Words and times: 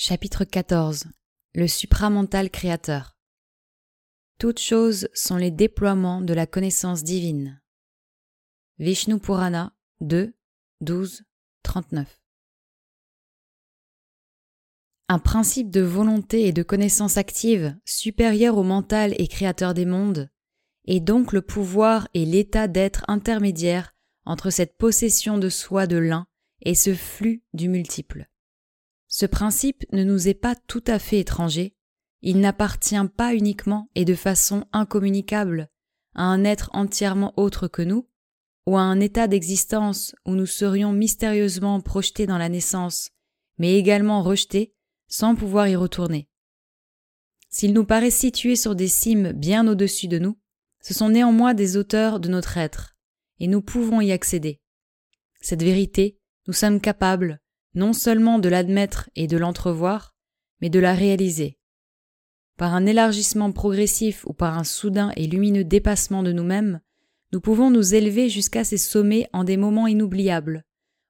Chapitre 0.00 0.44
14 0.44 1.06
Le 1.56 1.66
supramental 1.66 2.50
créateur 2.50 3.18
Toutes 4.38 4.60
choses 4.60 5.08
sont 5.12 5.34
les 5.34 5.50
déploiements 5.50 6.20
de 6.20 6.32
la 6.34 6.46
connaissance 6.46 7.02
divine. 7.02 7.60
Vishnu 8.78 9.18
Purana 9.18 9.72
2, 10.00 10.36
12, 10.82 11.24
39 11.64 12.20
Un 15.08 15.18
principe 15.18 15.68
de 15.68 15.80
volonté 15.80 16.46
et 16.46 16.52
de 16.52 16.62
connaissance 16.62 17.16
active 17.16 17.76
supérieur 17.84 18.56
au 18.56 18.62
mental 18.62 19.16
et 19.18 19.26
créateur 19.26 19.74
des 19.74 19.84
mondes 19.84 20.30
est 20.86 21.00
donc 21.00 21.32
le 21.32 21.42
pouvoir 21.42 22.06
et 22.14 22.24
l'état 22.24 22.68
d'être 22.68 23.04
intermédiaire 23.08 23.96
entre 24.24 24.50
cette 24.50 24.76
possession 24.76 25.38
de 25.38 25.48
soi 25.48 25.88
de 25.88 25.96
l'un 25.96 26.28
et 26.62 26.76
ce 26.76 26.94
flux 26.94 27.42
du 27.52 27.68
multiple. 27.68 28.28
Ce 29.08 29.26
principe 29.26 29.84
ne 29.92 30.04
nous 30.04 30.28
est 30.28 30.34
pas 30.34 30.54
tout 30.54 30.84
à 30.86 30.98
fait 30.98 31.18
étranger, 31.18 31.74
il 32.20 32.40
n'appartient 32.40 32.96
pas 33.16 33.34
uniquement 33.34 33.88
et 33.94 34.04
de 34.04 34.14
façon 34.14 34.66
incommunicable 34.72 35.68
à 36.14 36.24
un 36.24 36.44
être 36.44 36.70
entièrement 36.72 37.32
autre 37.36 37.68
que 37.68 37.82
nous, 37.82 38.08
ou 38.66 38.76
à 38.76 38.82
un 38.82 39.00
état 39.00 39.28
d'existence 39.28 40.14
où 40.26 40.32
nous 40.32 40.46
serions 40.46 40.92
mystérieusement 40.92 41.80
projetés 41.80 42.26
dans 42.26 42.38
la 42.38 42.48
naissance, 42.48 43.10
mais 43.56 43.76
également 43.76 44.22
rejetés 44.22 44.74
sans 45.08 45.34
pouvoir 45.34 45.68
y 45.68 45.76
retourner. 45.76 46.28
S'il 47.48 47.72
nous 47.72 47.86
paraît 47.86 48.10
situé 48.10 48.56
sur 48.56 48.74
des 48.74 48.88
cimes 48.88 49.32
bien 49.32 49.66
au-dessus 49.66 50.06
de 50.06 50.18
nous, 50.18 50.38
ce 50.82 50.92
sont 50.92 51.08
néanmoins 51.08 51.54
des 51.54 51.78
auteurs 51.78 52.20
de 52.20 52.28
notre 52.28 52.58
être, 52.58 52.96
et 53.40 53.46
nous 53.46 53.62
pouvons 53.62 54.02
y 54.02 54.12
accéder. 54.12 54.60
Cette 55.40 55.62
vérité, 55.62 56.18
nous 56.46 56.52
sommes 56.52 56.80
capables, 56.80 57.40
non 57.78 57.92
seulement 57.92 58.40
de 58.40 58.48
l'admettre 58.48 59.08
et 59.14 59.28
de 59.28 59.36
l'entrevoir, 59.36 60.16
mais 60.60 60.68
de 60.68 60.80
la 60.80 60.94
réaliser. 60.94 61.60
Par 62.56 62.74
un 62.74 62.86
élargissement 62.86 63.52
progressif 63.52 64.24
ou 64.26 64.32
par 64.32 64.58
un 64.58 64.64
soudain 64.64 65.12
et 65.14 65.28
lumineux 65.28 65.62
dépassement 65.62 66.24
de 66.24 66.32
nous-mêmes, 66.32 66.80
nous 67.32 67.40
pouvons 67.40 67.70
nous 67.70 67.94
élever 67.94 68.28
jusqu'à 68.28 68.64
ces 68.64 68.78
sommets 68.78 69.28
en 69.32 69.44
des 69.44 69.56
moments 69.56 69.86
inoubliables, 69.86 70.64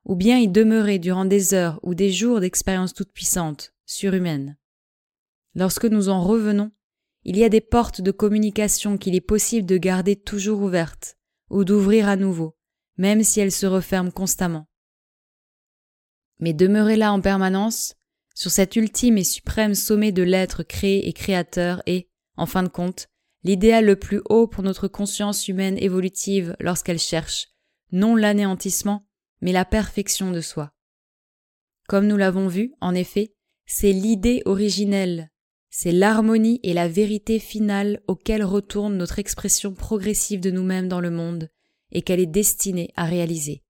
ou 0.05 0.15
bien 0.15 0.37
y 0.37 0.47
demeurer 0.47 0.98
durant 0.98 1.25
des 1.25 1.55
heures 1.55 1.81
ou 1.83 1.95
des 1.95 2.12
jours 2.12 2.41
d'expérience 2.41 2.92
toute 2.92 3.12
puissante, 3.12 3.73
surhumaine. 3.87 4.59
Lorsque 5.55 5.87
nous 5.87 6.11
en 6.11 6.23
revenons, 6.23 6.70
il 7.25 7.39
y 7.39 7.45
a 7.45 7.48
des 7.48 7.62
portes 7.62 8.03
de 8.03 8.11
communication 8.11 8.98
qu'il 8.98 9.14
est 9.14 9.23
possible 9.23 9.67
de 9.67 9.79
garder 9.79 10.17
toujours 10.17 10.61
ouvertes, 10.61 11.17
ou 11.48 11.64
d'ouvrir 11.64 12.11
à 12.11 12.17
nouveau, 12.17 12.59
même 12.98 13.23
si 13.23 13.41
elles 13.41 13.53
se 13.53 13.64
referment 13.64 14.11
constamment. 14.11 14.69
Mais 16.41 16.53
demeurer 16.53 16.97
là 16.97 17.12
en 17.12 17.20
permanence, 17.20 17.94
sur 18.34 18.50
cet 18.50 18.77
ultime 18.77 19.19
et 19.19 19.25
suprême 19.25 19.75
sommet 19.75 20.12
de 20.12 20.22
l'être 20.22 20.62
créé 20.62 21.08
et 21.08 21.12
créateur 21.12 21.83
est, 21.86 22.08
en 22.36 22.47
fin 22.47 22.62
de 22.62 22.69
compte, 22.69 23.08
l'idéal 23.42 23.84
le 23.84 23.97
plus 23.97 24.20
haut 24.28 24.47
pour 24.47 24.62
notre 24.62 24.89
conscience 24.89 25.48
humaine 25.48 25.78
évolutive 25.78 26.56
lorsqu'elle 26.61 26.98
cherche, 26.98 27.48
non 27.91 28.14
l'anéantissement, 28.14 29.06
mais 29.41 29.53
la 29.53 29.64
perfection 29.64 30.30
de 30.30 30.41
soi. 30.41 30.72
Comme 31.89 32.06
nous 32.06 32.17
l'avons 32.17 32.48
vu, 32.48 32.75
en 32.80 32.95
effet, 32.95 33.34
c'est 33.67 33.92
l'idée 33.92 34.42
originelle, 34.45 35.30
c'est 35.70 35.92
l'harmonie 35.92 36.61
et 36.62 36.75
la 36.75 36.89
vérité 36.89 37.39
finale 37.39 38.00
auxquelles 38.06 38.45
retourne 38.45 38.97
notre 38.97 39.19
expression 39.19 39.75
progressive 39.75 40.41
de 40.41 40.50
nous-mêmes 40.50 40.89
dans 40.89 41.00
le 41.00 41.11
monde 41.11 41.50
et 41.92 42.02
qu'elle 42.02 42.20
est 42.20 42.27
destinée 42.27 42.91
à 42.97 43.05
réaliser. 43.05 43.62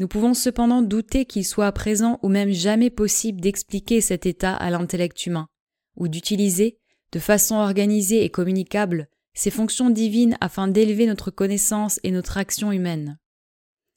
Nous 0.00 0.08
pouvons 0.08 0.32
cependant 0.32 0.80
douter 0.80 1.26
qu'il 1.26 1.44
soit 1.44 1.66
à 1.66 1.72
présent 1.72 2.18
ou 2.22 2.30
même 2.30 2.52
jamais 2.52 2.88
possible 2.88 3.38
d'expliquer 3.38 4.00
cet 4.00 4.24
état 4.24 4.54
à 4.54 4.70
l'intellect 4.70 5.26
humain, 5.26 5.46
ou 5.94 6.08
d'utiliser, 6.08 6.78
de 7.12 7.18
façon 7.18 7.56
organisée 7.56 8.24
et 8.24 8.30
communicable, 8.30 9.08
ces 9.34 9.50
fonctions 9.50 9.90
divines 9.90 10.38
afin 10.40 10.68
d'élever 10.68 11.04
notre 11.04 11.30
connaissance 11.30 12.00
et 12.02 12.12
notre 12.12 12.38
action 12.38 12.72
humaine. 12.72 13.18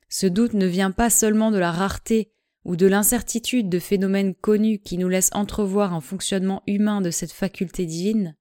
Ce 0.09 0.27
doute 0.27 0.55
ne 0.55 0.65
vient 0.65 0.91
pas 0.91 1.09
seulement 1.09 1.51
de 1.51 1.57
la 1.57 1.71
rareté 1.71 2.33
ou 2.65 2.75
de 2.75 2.85
l'incertitude 2.85 3.69
de 3.69 3.79
phénomènes 3.79 4.35
connus 4.35 4.79
qui 4.79 4.97
nous 4.97 5.07
laissent 5.07 5.31
entrevoir 5.31 5.93
un 5.93 6.01
fonctionnement 6.01 6.63
humain 6.67 6.99
de 6.99 7.11
cette 7.11 7.31
faculté 7.31 7.85
divine, 7.85 8.35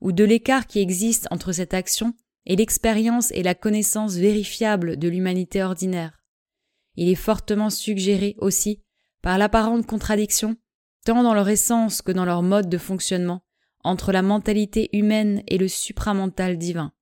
ou 0.00 0.12
de 0.12 0.22
l'écart 0.22 0.68
qui 0.68 0.78
existe 0.78 1.26
entre 1.32 1.50
cette 1.50 1.74
action 1.74 2.14
et 2.46 2.54
l'expérience 2.54 3.32
et 3.32 3.42
la 3.42 3.56
connaissance 3.56 4.14
vérifiable 4.14 4.96
de 4.96 5.08
l'humanité 5.08 5.64
ordinaire 5.64 6.19
il 6.96 7.08
est 7.08 7.14
fortement 7.14 7.70
suggéré 7.70 8.34
aussi 8.38 8.82
par 9.22 9.38
l'apparente 9.38 9.86
contradiction, 9.86 10.56
tant 11.04 11.22
dans 11.22 11.34
leur 11.34 11.48
essence 11.48 12.02
que 12.02 12.12
dans 12.12 12.24
leur 12.24 12.42
mode 12.42 12.68
de 12.68 12.78
fonctionnement, 12.78 13.42
entre 13.84 14.12
la 14.12 14.22
mentalité 14.22 14.88
humaine 14.92 15.42
et 15.46 15.58
le 15.58 15.68
supramental 15.68 16.58
divin. 16.58 16.92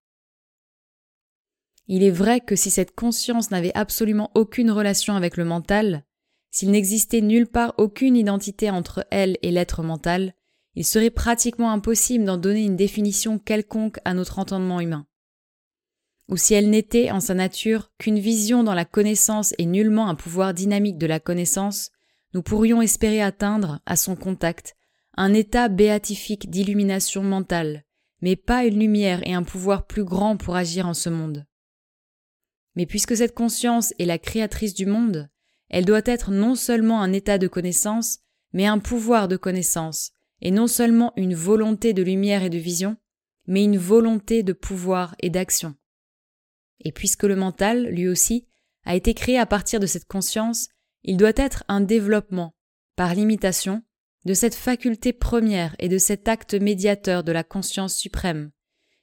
Il 1.86 2.02
est 2.02 2.10
vrai 2.10 2.40
que 2.40 2.54
si 2.54 2.70
cette 2.70 2.94
conscience 2.94 3.50
n'avait 3.50 3.76
absolument 3.76 4.30
aucune 4.34 4.70
relation 4.70 5.14
avec 5.14 5.36
le 5.36 5.44
mental, 5.44 6.04
s'il 6.50 6.70
n'existait 6.70 7.20
nulle 7.20 7.46
part 7.46 7.74
aucune 7.78 8.16
identité 8.16 8.70
entre 8.70 9.06
elle 9.10 9.36
et 9.42 9.50
l'être 9.50 9.82
mental, 9.82 10.34
il 10.74 10.84
serait 10.84 11.10
pratiquement 11.10 11.72
impossible 11.72 12.24
d'en 12.24 12.36
donner 12.36 12.64
une 12.64 12.76
définition 12.76 13.38
quelconque 13.38 13.98
à 14.04 14.14
notre 14.14 14.38
entendement 14.38 14.80
humain 14.80 15.06
ou 16.28 16.36
si 16.36 16.54
elle 16.54 16.70
n'était 16.70 17.10
en 17.10 17.20
sa 17.20 17.34
nature 17.34 17.90
qu'une 17.98 18.18
vision 18.18 18.62
dans 18.62 18.74
la 18.74 18.84
connaissance 18.84 19.54
et 19.58 19.66
nullement 19.66 20.08
un 20.08 20.14
pouvoir 20.14 20.54
dynamique 20.54 20.98
de 20.98 21.06
la 21.06 21.20
connaissance, 21.20 21.90
nous 22.34 22.42
pourrions 22.42 22.82
espérer 22.82 23.22
atteindre, 23.22 23.80
à 23.86 23.96
son 23.96 24.14
contact, 24.14 24.76
un 25.16 25.32
état 25.32 25.68
béatifique 25.68 26.50
d'illumination 26.50 27.22
mentale, 27.22 27.84
mais 28.20 28.36
pas 28.36 28.64
une 28.64 28.78
lumière 28.78 29.26
et 29.26 29.32
un 29.32 29.42
pouvoir 29.42 29.86
plus 29.86 30.04
grand 30.04 30.36
pour 30.36 30.54
agir 30.54 30.86
en 30.86 30.94
ce 30.94 31.08
monde. 31.08 31.46
Mais 32.76 32.86
puisque 32.86 33.16
cette 33.16 33.34
conscience 33.34 33.94
est 33.98 34.04
la 34.04 34.18
créatrice 34.18 34.74
du 34.74 34.86
monde, 34.86 35.28
elle 35.70 35.84
doit 35.84 36.02
être 36.04 36.30
non 36.30 36.54
seulement 36.54 37.02
un 37.02 37.12
état 37.12 37.38
de 37.38 37.48
connaissance, 37.48 38.20
mais 38.52 38.66
un 38.66 38.78
pouvoir 38.78 39.28
de 39.28 39.36
connaissance, 39.36 40.12
et 40.40 40.50
non 40.50 40.66
seulement 40.66 41.12
une 41.16 41.34
volonté 41.34 41.92
de 41.92 42.02
lumière 42.02 42.42
et 42.42 42.50
de 42.50 42.58
vision, 42.58 42.96
mais 43.46 43.64
une 43.64 43.78
volonté 43.78 44.42
de 44.42 44.52
pouvoir 44.52 45.14
et 45.20 45.30
d'action. 45.30 45.74
Et 46.80 46.92
puisque 46.92 47.24
le 47.24 47.36
mental, 47.36 47.86
lui 47.86 48.08
aussi, 48.08 48.46
a 48.84 48.94
été 48.94 49.14
créé 49.14 49.38
à 49.38 49.46
partir 49.46 49.80
de 49.80 49.86
cette 49.86 50.06
conscience, 50.06 50.68
il 51.02 51.16
doit 51.16 51.32
être 51.36 51.64
un 51.68 51.80
développement, 51.80 52.54
par 52.96 53.14
l'imitation, 53.14 53.82
de 54.24 54.34
cette 54.34 54.54
faculté 54.54 55.12
première 55.12 55.74
et 55.78 55.88
de 55.88 55.98
cet 55.98 56.28
acte 56.28 56.54
médiateur 56.54 57.24
de 57.24 57.32
la 57.32 57.44
conscience 57.44 57.94
suprême, 57.94 58.50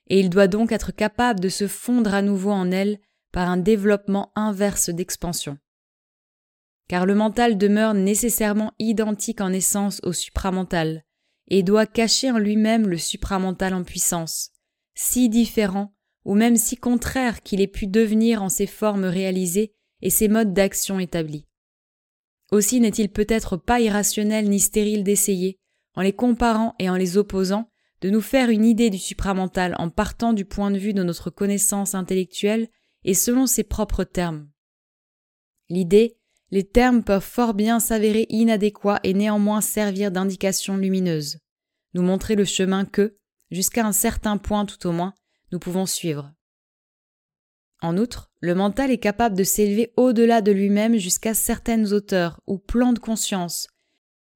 et 0.07 0.19
il 0.19 0.29
doit 0.29 0.47
donc 0.47 0.71
être 0.71 0.91
capable 0.91 1.39
de 1.39 1.49
se 1.49 1.67
fondre 1.67 2.13
à 2.13 2.21
nouveau 2.21 2.51
en 2.51 2.71
elle 2.71 2.99
par 3.31 3.49
un 3.49 3.57
développement 3.57 4.31
inverse 4.35 4.89
d'expansion. 4.89 5.57
Car 6.87 7.05
le 7.05 7.15
mental 7.15 7.57
demeure 7.57 7.93
nécessairement 7.93 8.73
identique 8.77 9.41
en 9.41 9.51
essence 9.51 9.99
au 10.03 10.13
supramental, 10.13 11.03
et 11.47 11.63
doit 11.63 11.87
cacher 11.87 12.31
en 12.31 12.37
lui-même 12.37 12.87
le 12.87 12.97
supramental 12.97 13.73
en 13.73 13.83
puissance, 13.83 14.51
si 14.93 15.29
différent 15.29 15.94
ou 16.25 16.35
même 16.35 16.57
si 16.57 16.75
contraire 16.75 17.43
qu'il 17.43 17.61
ait 17.61 17.67
pu 17.67 17.87
devenir 17.87 18.41
en 18.41 18.49
ses 18.49 18.67
formes 18.67 19.05
réalisées 19.05 19.73
et 20.01 20.09
ses 20.09 20.27
modes 20.27 20.53
d'action 20.53 20.99
établis. 20.99 21.45
Aussi 22.51 22.79
n'est-il 22.79 23.09
peut-être 23.09 23.57
pas 23.57 23.79
irrationnel 23.79 24.49
ni 24.49 24.59
stérile 24.59 25.03
d'essayer, 25.03 25.59
en 25.95 26.01
les 26.01 26.13
comparant 26.13 26.75
et 26.79 26.89
en 26.89 26.95
les 26.95 27.17
opposant, 27.17 27.69
de 28.01 28.09
nous 28.09 28.21
faire 28.21 28.49
une 28.49 28.65
idée 28.65 28.89
du 28.89 28.97
supramental 28.97 29.75
en 29.79 29.89
partant 29.89 30.33
du 30.33 30.45
point 30.45 30.69
de 30.69 30.77
vue 30.77 30.93
de 30.93 31.03
notre 31.03 31.29
connaissance 31.29 31.95
intellectuelle 31.95 32.67
et 33.03 33.13
selon 33.13 33.47
ses 33.47 33.63
propres 33.63 34.03
termes. 34.03 34.49
L'idée, 35.69 36.17
les 36.51 36.63
termes 36.63 37.03
peuvent 37.03 37.23
fort 37.23 37.53
bien 37.53 37.79
s'avérer 37.79 38.27
inadéquats 38.29 38.99
et 39.03 39.13
néanmoins 39.13 39.61
servir 39.61 40.11
d'indication 40.11 40.77
lumineuse, 40.77 41.39
nous 41.93 42.03
montrer 42.03 42.35
le 42.35 42.45
chemin 42.45 42.85
que, 42.85 43.17
jusqu'à 43.49 43.85
un 43.85 43.91
certain 43.91 44.37
point 44.37 44.65
tout 44.65 44.85
au 44.87 44.91
moins, 44.91 45.13
nous 45.51 45.59
pouvons 45.59 45.85
suivre. 45.85 46.33
En 47.81 47.97
outre, 47.97 48.31
le 48.39 48.55
mental 48.55 48.89
est 48.91 48.97
capable 48.97 49.35
de 49.35 49.43
s'élever 49.43 49.93
au-delà 49.97 50.41
de 50.41 50.51
lui-même 50.51 50.97
jusqu'à 50.97 51.33
certaines 51.33 51.93
hauteurs 51.93 52.41
ou 52.47 52.57
plans 52.57 52.93
de 52.93 52.99
conscience, 52.99 53.67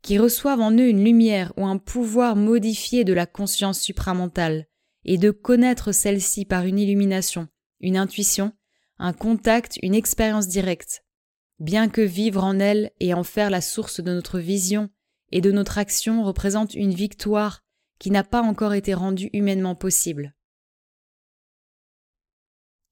qui 0.01 0.17
reçoivent 0.17 0.61
en 0.61 0.71
eux 0.71 0.87
une 0.87 1.03
lumière 1.03 1.53
ou 1.57 1.65
un 1.65 1.77
pouvoir 1.77 2.35
modifié 2.35 3.03
de 3.03 3.13
la 3.13 3.25
conscience 3.25 3.79
supramentale, 3.79 4.67
et 5.05 5.17
de 5.17 5.31
connaître 5.31 5.91
celle-ci 5.91 6.45
par 6.45 6.65
une 6.65 6.77
illumination, 6.77 7.47
une 7.79 7.97
intuition, 7.97 8.51
un 8.97 9.13
contact, 9.13 9.79
une 9.81 9.95
expérience 9.95 10.47
directe, 10.47 11.03
bien 11.59 11.89
que 11.89 12.01
vivre 12.01 12.43
en 12.43 12.59
elle 12.59 12.91
et 12.99 13.13
en 13.13 13.23
faire 13.23 13.49
la 13.49 13.61
source 13.61 14.01
de 14.01 14.13
notre 14.13 14.39
vision 14.39 14.89
et 15.31 15.41
de 15.41 15.51
notre 15.51 15.77
action 15.77 16.23
représente 16.23 16.73
une 16.73 16.93
victoire 16.93 17.63
qui 17.99 18.11
n'a 18.11 18.23
pas 18.23 18.41
encore 18.41 18.73
été 18.73 18.93
rendue 18.93 19.29
humainement 19.33 19.75
possible. 19.75 20.35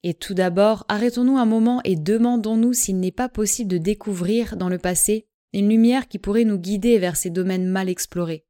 Et 0.04 0.14
tout 0.14 0.34
d'abord, 0.34 0.84
arrêtons-nous 0.88 1.38
un 1.38 1.44
moment 1.44 1.80
et 1.84 1.96
demandons-nous 1.96 2.72
s'il 2.72 3.00
n'est 3.00 3.10
pas 3.10 3.28
possible 3.28 3.70
de 3.70 3.78
découvrir 3.78 4.56
dans 4.56 4.68
le 4.68 4.78
passé 4.78 5.26
une 5.52 5.68
lumière 5.68 6.08
qui 6.08 6.18
pourrait 6.18 6.44
nous 6.44 6.58
guider 6.58 6.98
vers 6.98 7.16
ces 7.16 7.30
domaines 7.30 7.66
mal 7.66 7.88
explorés. 7.88 8.46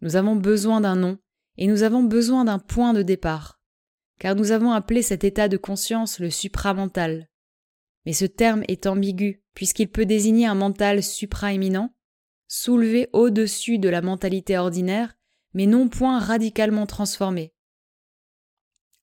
Nous 0.00 0.16
avons 0.16 0.34
besoin 0.34 0.80
d'un 0.80 0.96
nom, 0.96 1.18
et 1.56 1.66
nous 1.66 1.82
avons 1.82 2.02
besoin 2.02 2.44
d'un 2.44 2.58
point 2.58 2.94
de 2.94 3.02
départ, 3.02 3.60
car 4.18 4.34
nous 4.34 4.50
avons 4.50 4.72
appelé 4.72 5.02
cet 5.02 5.24
état 5.24 5.48
de 5.48 5.56
conscience 5.56 6.18
le 6.18 6.30
supramental. 6.30 7.28
Mais 8.06 8.14
ce 8.14 8.24
terme 8.24 8.64
est 8.66 8.86
ambigu, 8.86 9.42
puisqu'il 9.54 9.90
peut 9.90 10.06
désigner 10.06 10.46
un 10.46 10.54
mental 10.54 11.02
supraéminent, 11.02 11.94
soulevé 12.48 13.08
au-dessus 13.12 13.78
de 13.78 13.88
la 13.88 14.00
mentalité 14.00 14.56
ordinaire, 14.56 15.14
mais 15.52 15.66
non 15.66 15.88
point 15.88 16.18
radicalement 16.18 16.86
transformé. 16.86 17.52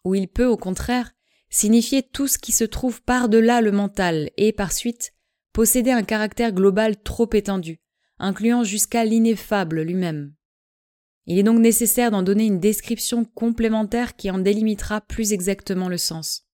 Ou 0.04 0.16
il 0.16 0.28
peut, 0.28 0.48
au 0.48 0.58
contraire, 0.58 1.14
signifier 1.50 2.04
tout 2.04 2.28
ce 2.28 2.38
qui 2.38 2.52
se 2.52 2.64
trouve 2.64 3.02
par-delà 3.02 3.62
le 3.62 3.72
mental 3.72 4.30
et, 4.38 4.52
par 4.52 4.72
suite, 4.72 5.14
posséder 5.54 5.92
un 5.92 6.04
caractère 6.04 6.52
global 6.52 7.02
trop 7.02 7.30
étendu, 7.34 7.80
incluant 8.20 8.64
jusqu'à 8.64 9.06
l'ineffable 9.06 9.82
lui-même. 9.82 10.34
Il 11.26 11.38
est 11.38 11.44
donc 11.44 11.60
nécessaire 11.60 12.12
d'en 12.12 12.24
donner 12.24 12.46
une 12.46 12.60
description 12.60 13.26
complémentaire 13.26 14.16
qui 14.16 14.32
en 14.32 14.40
délimitera 14.40 15.02
plus 15.02 15.34
exactement 15.34 15.90
le 15.90 15.98
sens. 15.98 16.46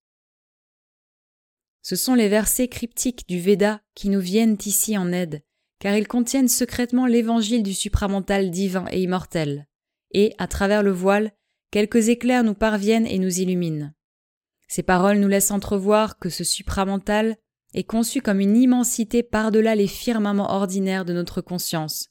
Ce 1.84 1.96
sont 1.96 2.16
les 2.16 2.30
versets 2.30 2.70
cryptiques 2.70 3.28
du 3.28 3.40
Veda 3.40 3.82
qui 3.94 4.10
nous 4.10 4.22
viennent 4.22 4.58
ici 4.66 4.98
en 4.98 5.12
aide, 5.12 5.44
car 5.80 5.96
ils 5.96 6.08
contiennent 6.08 6.48
secrètement 6.48 7.06
l'évangile 7.06 7.62
du 7.62 7.74
supramental 7.74 8.50
divin 8.50 8.86
et 8.90 9.02
immortel, 9.02 9.68
et, 10.12 10.34
à 10.38 10.48
travers 10.48 10.82
le 10.82 10.92
voile, 10.92 11.34
quelques 11.72 12.08
éclairs 12.08 12.44
nous 12.44 12.54
parviennent 12.54 13.06
et 13.06 13.20
nous 13.20 13.42
illuminent. 13.42 13.92
Ces 14.76 14.82
paroles 14.82 15.20
nous 15.20 15.28
laissent 15.28 15.52
entrevoir 15.52 16.18
que 16.18 16.30
ce 16.30 16.44
supramental 16.44 17.38
est 17.76 17.84
conçu 17.84 18.22
comme 18.22 18.40
une 18.40 18.58
immensité 18.58 19.22
par-delà 19.22 19.76
les 19.76 19.86
firmaments 19.86 20.50
ordinaires 20.50 21.06
de 21.06 21.14
notre 21.14 21.42
conscience, 21.42 22.10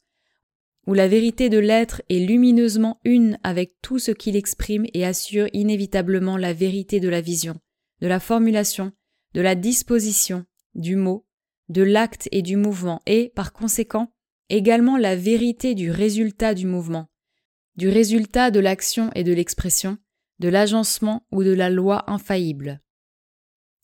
où 0.87 0.95
la 0.95 1.09
vérité 1.09 1.49
de 1.49 1.59
l'être 1.59 2.03
est 2.09 2.21
lumineusement 2.21 3.01
une 3.03 3.37
avec 3.43 3.73
tout 3.83 3.99
ce 3.99 4.13
qu'il 4.13 4.37
exprime 4.37 4.87
et 4.95 5.05
assure 5.05 5.49
inévitablement 5.53 6.37
la 6.37 6.53
vérité 6.53 7.01
de 7.01 7.09
la 7.09 7.21
vision, 7.21 7.59
de 8.01 8.07
la 8.07 8.21
formulation, 8.21 8.93
de 9.35 9.41
la 9.41 9.57
disposition, 9.57 10.45
du 10.77 10.95
mot, 10.95 11.27
de 11.69 11.83
l'acte 11.83 12.29
et 12.31 12.43
du 12.43 12.55
mouvement, 12.55 13.03
et, 13.07 13.33
par 13.35 13.53
conséquent, 13.53 14.13
également 14.51 14.97
la 14.97 15.17
vérité 15.17 15.75
du 15.75 15.91
résultat 15.91 16.55
du 16.55 16.69
mouvement, 16.69 17.09
du 17.75 17.89
résultat 17.89 18.53
de 18.53 18.61
l'action 18.61 19.11
et 19.17 19.25
de 19.25 19.33
l'expression, 19.33 19.99
de 20.43 20.49
l'agencement 20.49 21.25
ou 21.31 21.45
de 21.45 21.53
la 21.53 21.71
loi 21.71 22.05
infaillible. 22.11 22.81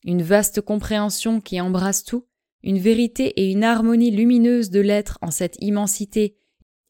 Une 0.03 0.21
vaste 0.21 0.59
compréhension 0.59 1.39
qui 1.39 1.59
embrasse 1.59 2.03
tout, 2.03 2.27
une 2.63 2.79
vérité 2.79 3.27
et 3.41 3.49
une 3.49 3.63
harmonie 3.63 4.11
lumineuse 4.11 4.69
de 4.69 4.81
l'être 4.81 5.17
en 5.21 5.31
cette 5.31 5.55
immensité, 5.61 6.35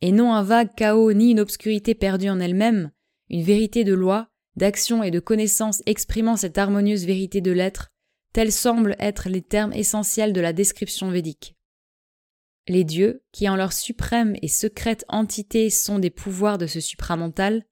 et 0.02 0.12
non 0.12 0.34
un 0.34 0.42
vague 0.42 0.74
chaos 0.76 1.14
ni 1.14 1.32
une 1.32 1.40
obscurité 1.40 1.94
perdue 1.94 2.30
en 2.30 2.40
elle-même, 2.40 2.92
une 3.30 3.44
vérité 3.44 3.84
de 3.84 3.94
loi, 3.94 4.30
d'action 4.56 5.04
et 5.04 5.12
de 5.12 5.20
connaissance 5.20 5.84
exprimant 5.86 6.36
cette 6.36 6.58
harmonieuse 6.58 7.06
vérité 7.06 7.40
de 7.40 7.52
l'être, 7.52 7.92
tels 8.34 8.52
semblent 8.52 8.96
être 8.98 9.30
les 9.30 9.44
termes 9.44 9.74
essentiels 9.74 10.34
de 10.34 10.42
la 10.42 10.52
description 10.52 11.12
védique. 11.12 11.56
Les 12.68 12.84
dieux, 12.84 13.24
qui 13.32 13.48
en 13.48 13.56
leur 13.56 13.74
suprême 13.74 14.36
et 14.42 14.48
secrète 14.48 15.06
entité 15.10 15.70
sont 15.70 16.00
des 16.00 16.10
pouvoirs 16.10 16.58
de 16.58 16.66
ce 16.66 16.80
supramental, 16.80 17.66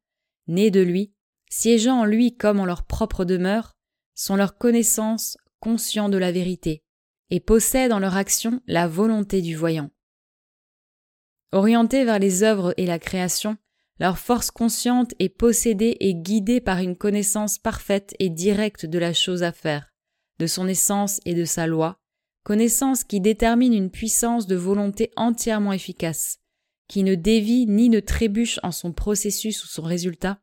nés 0.48 0.72
de 0.72 0.82
lui, 0.82 1.14
siégeant 1.50 2.02
en 2.02 2.06
lui 2.06 2.36
comme 2.36 2.60
en 2.60 2.66
leur 2.66 2.84
propre 2.84 3.26
demeure, 3.26 3.74
sont 4.16 4.36
leur 4.36 4.58
connaissance 4.58 5.38
conscients 5.60 6.10
de 6.10 6.18
la 6.18 6.32
vérité, 6.32 6.84
et 7.30 7.40
possèdent 7.40 7.94
en 7.94 8.00
leur 8.00 8.16
action 8.16 8.62
la 8.68 8.88
volonté 8.88 9.42
du 9.42 9.56
voyant. 9.56 9.90
Orientés 11.52 12.04
vers 12.04 12.20
les 12.20 12.44
œuvres 12.44 12.74
et 12.78 12.86
la 12.86 13.00
création, 13.00 13.58
leur 14.00 14.20
force 14.20 14.52
consciente 14.52 15.14
est 15.20 15.30
possédée 15.30 15.98
et 16.00 16.14
guidée 16.14 16.62
par 16.62 16.80
une 16.80 16.96
connaissance 16.96 17.58
parfaite 17.58 18.16
et 18.20 18.30
directe 18.30 18.86
de 18.86 19.00
la 19.00 19.14
chose 19.14 19.44
à 19.44 19.52
faire, 19.52 19.92
de 20.40 20.46
son 20.46 20.68
essence 20.68 21.20
et 21.26 21.34
de 21.34 21.46
sa 21.46 21.66
loi, 21.66 22.00
connaissance 22.44 23.04
qui 23.04 23.20
détermine 23.22 23.74
une 23.74 23.90
puissance 23.90 24.46
de 24.46 24.56
volonté 24.56 25.12
entièrement 25.16 25.74
efficace, 25.74 26.40
qui 26.88 27.04
ne 27.04 27.16
dévie 27.16 27.66
ni 27.66 27.90
ne 27.90 28.00
trébuche 28.00 28.60
en 28.64 28.72
son 28.72 28.94
processus 28.94 29.64
ou 29.64 29.68
son 29.68 29.82
résultat, 29.82 30.40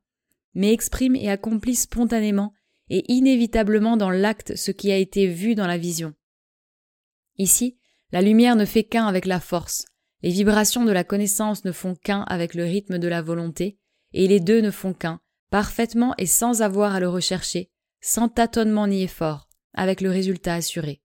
mais 0.54 0.72
exprime 0.72 1.16
et 1.16 1.30
accomplit 1.30 1.74
spontanément 1.74 2.52
et 2.90 3.04
inévitablement 3.12 3.96
dans 3.96 4.10
l'acte 4.10 4.56
ce 4.56 4.70
qui 4.70 4.92
a 4.92 4.96
été 4.96 5.26
vu 5.26 5.54
dans 5.54 5.66
la 5.66 5.78
vision. 5.78 6.14
Ici, 7.38 7.78
la 8.12 8.22
lumière 8.22 8.56
ne 8.56 8.64
fait 8.64 8.84
qu'un 8.84 9.06
avec 9.06 9.26
la 9.26 9.40
force, 9.40 9.86
les 10.22 10.30
vibrations 10.30 10.84
de 10.84 10.92
la 10.92 11.04
connaissance 11.04 11.64
ne 11.66 11.72
font 11.72 11.94
qu'un 11.94 12.22
avec 12.22 12.54
le 12.54 12.64
rythme 12.64 12.98
de 12.98 13.08
la 13.08 13.20
volonté, 13.20 13.78
et 14.14 14.26
les 14.26 14.40
deux 14.40 14.60
ne 14.60 14.70
font 14.70 14.94
qu'un, 14.94 15.20
parfaitement 15.50 16.14
et 16.16 16.26
sans 16.26 16.62
avoir 16.62 16.94
à 16.94 17.00
le 17.00 17.08
rechercher, 17.10 17.70
sans 18.00 18.28
tâtonnement 18.28 18.86
ni 18.86 19.02
effort, 19.02 19.48
avec 19.74 20.00
le 20.00 20.10
résultat 20.10 20.54
assuré. 20.54 21.02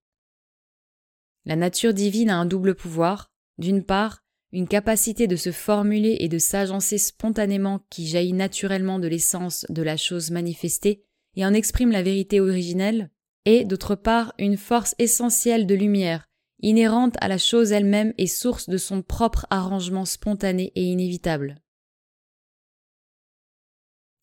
La 1.43 1.55
nature 1.55 1.93
divine 1.93 2.29
a 2.29 2.37
un 2.37 2.45
double 2.45 2.75
pouvoir, 2.75 3.31
d'une 3.57 3.83
part, 3.83 4.23
une 4.51 4.67
capacité 4.67 5.27
de 5.27 5.35
se 5.35 5.51
formuler 5.51 6.17
et 6.19 6.27
de 6.27 6.39
s'agencer 6.39 6.97
spontanément 6.97 7.81
qui 7.89 8.07
jaillit 8.07 8.33
naturellement 8.33 8.99
de 8.99 9.07
l'essence 9.07 9.65
de 9.69 9.83
la 9.83 9.95
chose 9.95 10.31
manifestée 10.31 11.03
et 11.35 11.45
en 11.45 11.53
exprime 11.53 11.91
la 11.91 12.01
vérité 12.01 12.39
originelle, 12.39 13.11
et 13.45 13.63
d'autre 13.63 13.95
part 13.95 14.33
une 14.39 14.57
force 14.57 14.95
essentielle 14.97 15.67
de 15.67 15.75
lumière, 15.75 16.27
inhérente 16.61 17.15
à 17.21 17.27
la 17.27 17.37
chose 17.37 17.71
elle-même 17.71 18.13
et 18.17 18.27
source 18.27 18.67
de 18.67 18.77
son 18.77 19.01
propre 19.01 19.45
arrangement 19.49 20.05
spontané 20.05 20.71
et 20.75 20.83
inévitable. 20.83 21.61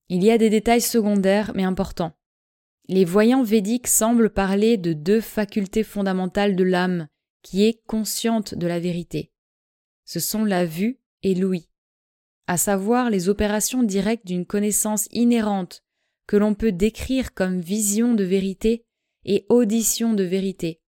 Il 0.08 0.22
y 0.22 0.30
a 0.30 0.38
des 0.38 0.50
détails 0.50 0.80
secondaires 0.80 1.52
mais 1.54 1.64
importants. 1.64 2.12
Les 2.88 3.04
voyants 3.04 3.42
védiques 3.42 3.88
semblent 3.88 4.30
parler 4.30 4.76
de 4.76 4.92
deux 4.92 5.20
facultés 5.20 5.82
fondamentales 5.82 6.54
de 6.54 6.62
l'âme 6.64 7.08
qui 7.42 7.64
est 7.64 7.82
consciente 7.86 8.54
de 8.54 8.66
la 8.66 8.78
vérité 8.78 9.32
ce 10.06 10.20
sont 10.20 10.44
la 10.44 10.64
vue 10.64 10.98
et 11.22 11.34
l'ouïe, 11.34 11.68
à 12.46 12.56
savoir 12.56 13.10
les 13.10 13.28
opérations 13.28 13.82
directes 13.82 14.26
d'une 14.26 14.46
connaissance 14.46 15.08
inhérente 15.12 15.82
que 16.26 16.36
l'on 16.36 16.54
peut 16.54 16.72
décrire 16.72 17.34
comme 17.34 17.60
vision 17.60 18.14
de 18.14 18.24
vérité 18.24 18.84
et 19.24 19.44
audition 19.48 20.14
de 20.14 20.24
vérité, 20.24 20.80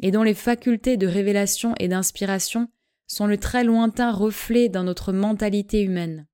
et 0.00 0.10
dont 0.10 0.22
les 0.22 0.34
facultés 0.34 0.96
de 0.96 1.06
révélation 1.06 1.74
et 1.78 1.88
d'inspiration 1.88 2.68
sont 3.06 3.26
le 3.26 3.38
très 3.38 3.64
lointain 3.64 4.12
reflet 4.12 4.68
dans 4.68 4.82
notre 4.82 5.12
mentalité 5.12 5.82
humaine. 5.82 6.26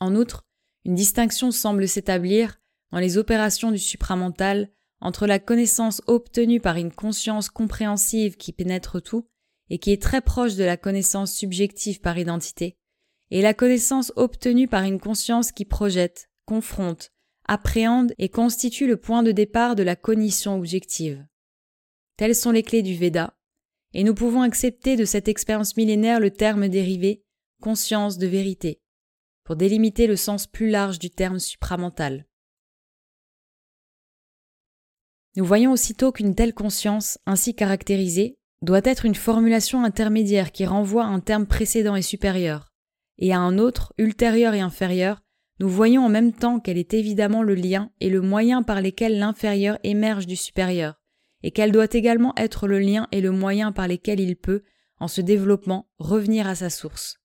En 0.00 0.16
outre, 0.16 0.44
une 0.84 0.96
distinction 0.96 1.52
semble 1.52 1.86
s'établir 1.86 2.60
dans 2.90 2.98
les 2.98 3.18
opérations 3.18 3.70
du 3.70 3.78
supramental 3.78 4.68
entre 5.00 5.26
la 5.26 5.38
connaissance 5.38 6.02
obtenue 6.06 6.60
par 6.60 6.76
une 6.76 6.92
conscience 6.92 7.48
compréhensive 7.48 8.36
qui 8.36 8.52
pénètre 8.52 9.00
tout 9.00 9.28
et 9.72 9.78
qui 9.78 9.90
est 9.90 10.02
très 10.02 10.20
proche 10.20 10.54
de 10.54 10.64
la 10.64 10.76
connaissance 10.76 11.32
subjective 11.32 12.02
par 12.02 12.18
identité, 12.18 12.76
et 13.30 13.40
la 13.40 13.54
connaissance 13.54 14.12
obtenue 14.16 14.68
par 14.68 14.82
une 14.82 15.00
conscience 15.00 15.50
qui 15.50 15.64
projette, 15.64 16.28
confronte, 16.44 17.10
appréhende 17.48 18.12
et 18.18 18.28
constitue 18.28 18.86
le 18.86 18.98
point 18.98 19.22
de 19.22 19.32
départ 19.32 19.74
de 19.74 19.82
la 19.82 19.96
cognition 19.96 20.56
objective. 20.58 21.26
Telles 22.18 22.34
sont 22.34 22.50
les 22.50 22.62
clés 22.62 22.82
du 22.82 22.94
Veda, 22.94 23.34
et 23.94 24.04
nous 24.04 24.14
pouvons 24.14 24.42
accepter 24.42 24.94
de 24.94 25.06
cette 25.06 25.26
expérience 25.26 25.74
millénaire 25.78 26.20
le 26.20 26.30
terme 26.30 26.68
dérivé 26.68 27.24
conscience 27.62 28.18
de 28.18 28.26
vérité, 28.26 28.82
pour 29.42 29.56
délimiter 29.56 30.06
le 30.06 30.16
sens 30.16 30.46
plus 30.46 30.68
large 30.68 30.98
du 30.98 31.08
terme 31.08 31.38
supramental. 31.38 32.26
Nous 35.36 35.46
voyons 35.46 35.72
aussitôt 35.72 36.12
qu'une 36.12 36.34
telle 36.34 36.52
conscience, 36.52 37.18
ainsi 37.24 37.54
caractérisée, 37.54 38.36
doit 38.62 38.80
être 38.84 39.04
une 39.04 39.14
formulation 39.14 39.84
intermédiaire 39.84 40.52
qui 40.52 40.64
renvoie 40.64 41.04
à 41.04 41.08
un 41.08 41.20
terme 41.20 41.46
précédent 41.46 41.96
et 41.96 42.02
supérieur, 42.02 42.72
et 43.18 43.32
à 43.32 43.38
un 43.38 43.58
autre, 43.58 43.92
ultérieur 43.98 44.54
et 44.54 44.60
inférieur, 44.60 45.22
nous 45.60 45.68
voyons 45.68 46.04
en 46.04 46.08
même 46.08 46.32
temps 46.32 46.60
qu'elle 46.60 46.78
est 46.78 46.94
évidemment 46.94 47.42
le 47.42 47.54
lien 47.54 47.90
et 48.00 48.08
le 48.08 48.20
moyen 48.20 48.62
par 48.62 48.80
lesquels 48.80 49.18
l'inférieur 49.18 49.78
émerge 49.82 50.26
du 50.26 50.36
supérieur, 50.36 51.00
et 51.42 51.50
qu'elle 51.50 51.72
doit 51.72 51.88
également 51.92 52.32
être 52.36 52.66
le 52.66 52.78
lien 52.78 53.08
et 53.12 53.20
le 53.20 53.32
moyen 53.32 53.72
par 53.72 53.88
lesquels 53.88 54.20
il 54.20 54.36
peut, 54.36 54.62
en 54.98 55.08
se 55.08 55.20
développant, 55.20 55.88
revenir 55.98 56.46
à 56.46 56.54
sa 56.54 56.70
source. 56.70 57.18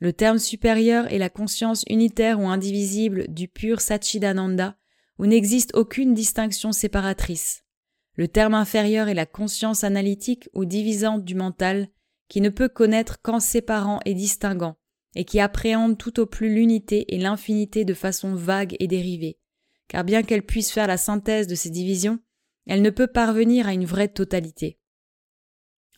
Le 0.00 0.12
terme 0.12 0.38
supérieur 0.38 1.10
est 1.12 1.18
la 1.18 1.30
conscience 1.30 1.84
unitaire 1.88 2.40
ou 2.40 2.48
indivisible 2.48 3.26
du 3.28 3.48
pur 3.48 3.80
Satchidananda, 3.80 4.76
où 5.18 5.26
n'existe 5.26 5.74
aucune 5.74 6.14
distinction 6.14 6.72
séparatrice. 6.72 7.65
Le 8.16 8.28
terme 8.28 8.54
inférieur 8.54 9.08
est 9.08 9.14
la 9.14 9.26
conscience 9.26 9.84
analytique 9.84 10.48
ou 10.54 10.64
divisante 10.64 11.24
du 11.24 11.34
mental 11.34 11.88
qui 12.28 12.40
ne 12.40 12.48
peut 12.48 12.68
connaître 12.68 13.20
qu'en 13.20 13.40
séparant 13.40 14.00
et 14.04 14.14
distinguant, 14.14 14.76
et 15.14 15.24
qui 15.24 15.38
appréhende 15.38 15.98
tout 15.98 16.18
au 16.18 16.26
plus 16.26 16.52
l'unité 16.52 17.14
et 17.14 17.18
l'infinité 17.18 17.84
de 17.84 17.94
façon 17.94 18.34
vague 18.34 18.74
et 18.80 18.88
dérivée, 18.88 19.38
car 19.88 20.02
bien 20.02 20.22
qu'elle 20.22 20.44
puisse 20.44 20.72
faire 20.72 20.86
la 20.86 20.96
synthèse 20.96 21.46
de 21.46 21.54
ces 21.54 21.70
divisions, 21.70 22.18
elle 22.66 22.82
ne 22.82 22.90
peut 22.90 23.06
parvenir 23.06 23.68
à 23.68 23.72
une 23.72 23.84
vraie 23.84 24.08
totalité. 24.08 24.78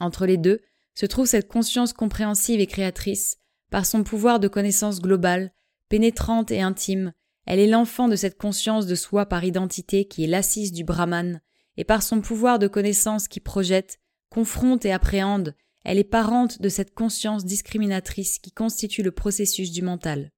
Entre 0.01 0.27
les 0.27 0.37
deux 0.37 0.61
se 0.95 1.07
trouve 1.07 1.27
cette 1.27 1.49
conscience 1.49 1.93
compréhensive 1.93 2.61
et 2.61 2.67
créatrice, 2.67 3.39
par 3.71 3.87
son 3.87 4.03
pouvoir 4.03 4.41
de 4.41 4.49
connaissance 4.49 5.01
globale, 5.01 5.53
pénétrante 5.89 6.51
et 6.51 6.61
intime, 6.61 7.13
elle 7.47 7.61
est 7.61 7.67
l'enfant 7.67 8.09
de 8.09 8.17
cette 8.17 8.37
conscience 8.37 8.87
de 8.87 8.95
soi 8.95 9.27
par 9.27 9.45
identité 9.45 10.07
qui 10.07 10.25
est 10.25 10.29
l'assise 10.29 10.73
du 10.73 10.85
Brahman, 10.85 11.41
et 11.79 11.85
par 11.85 12.03
son 12.03 12.21
pouvoir 12.21 12.59
de 12.59 12.67
connaissance 12.67 13.29
qui 13.29 13.39
projette, 13.39 14.01
confronte 14.31 14.85
et 14.85 14.93
appréhende, 14.93 15.55
elle 15.85 15.99
est 15.99 16.05
parente 16.05 16.61
de 16.61 16.69
cette 16.69 16.93
conscience 16.93 17.45
discriminatrice 17.45 18.41
qui 18.41 18.51
constitue 18.51 19.05
le 19.05 19.13
processus 19.13 19.71
du 19.71 19.81
mental. 19.81 20.33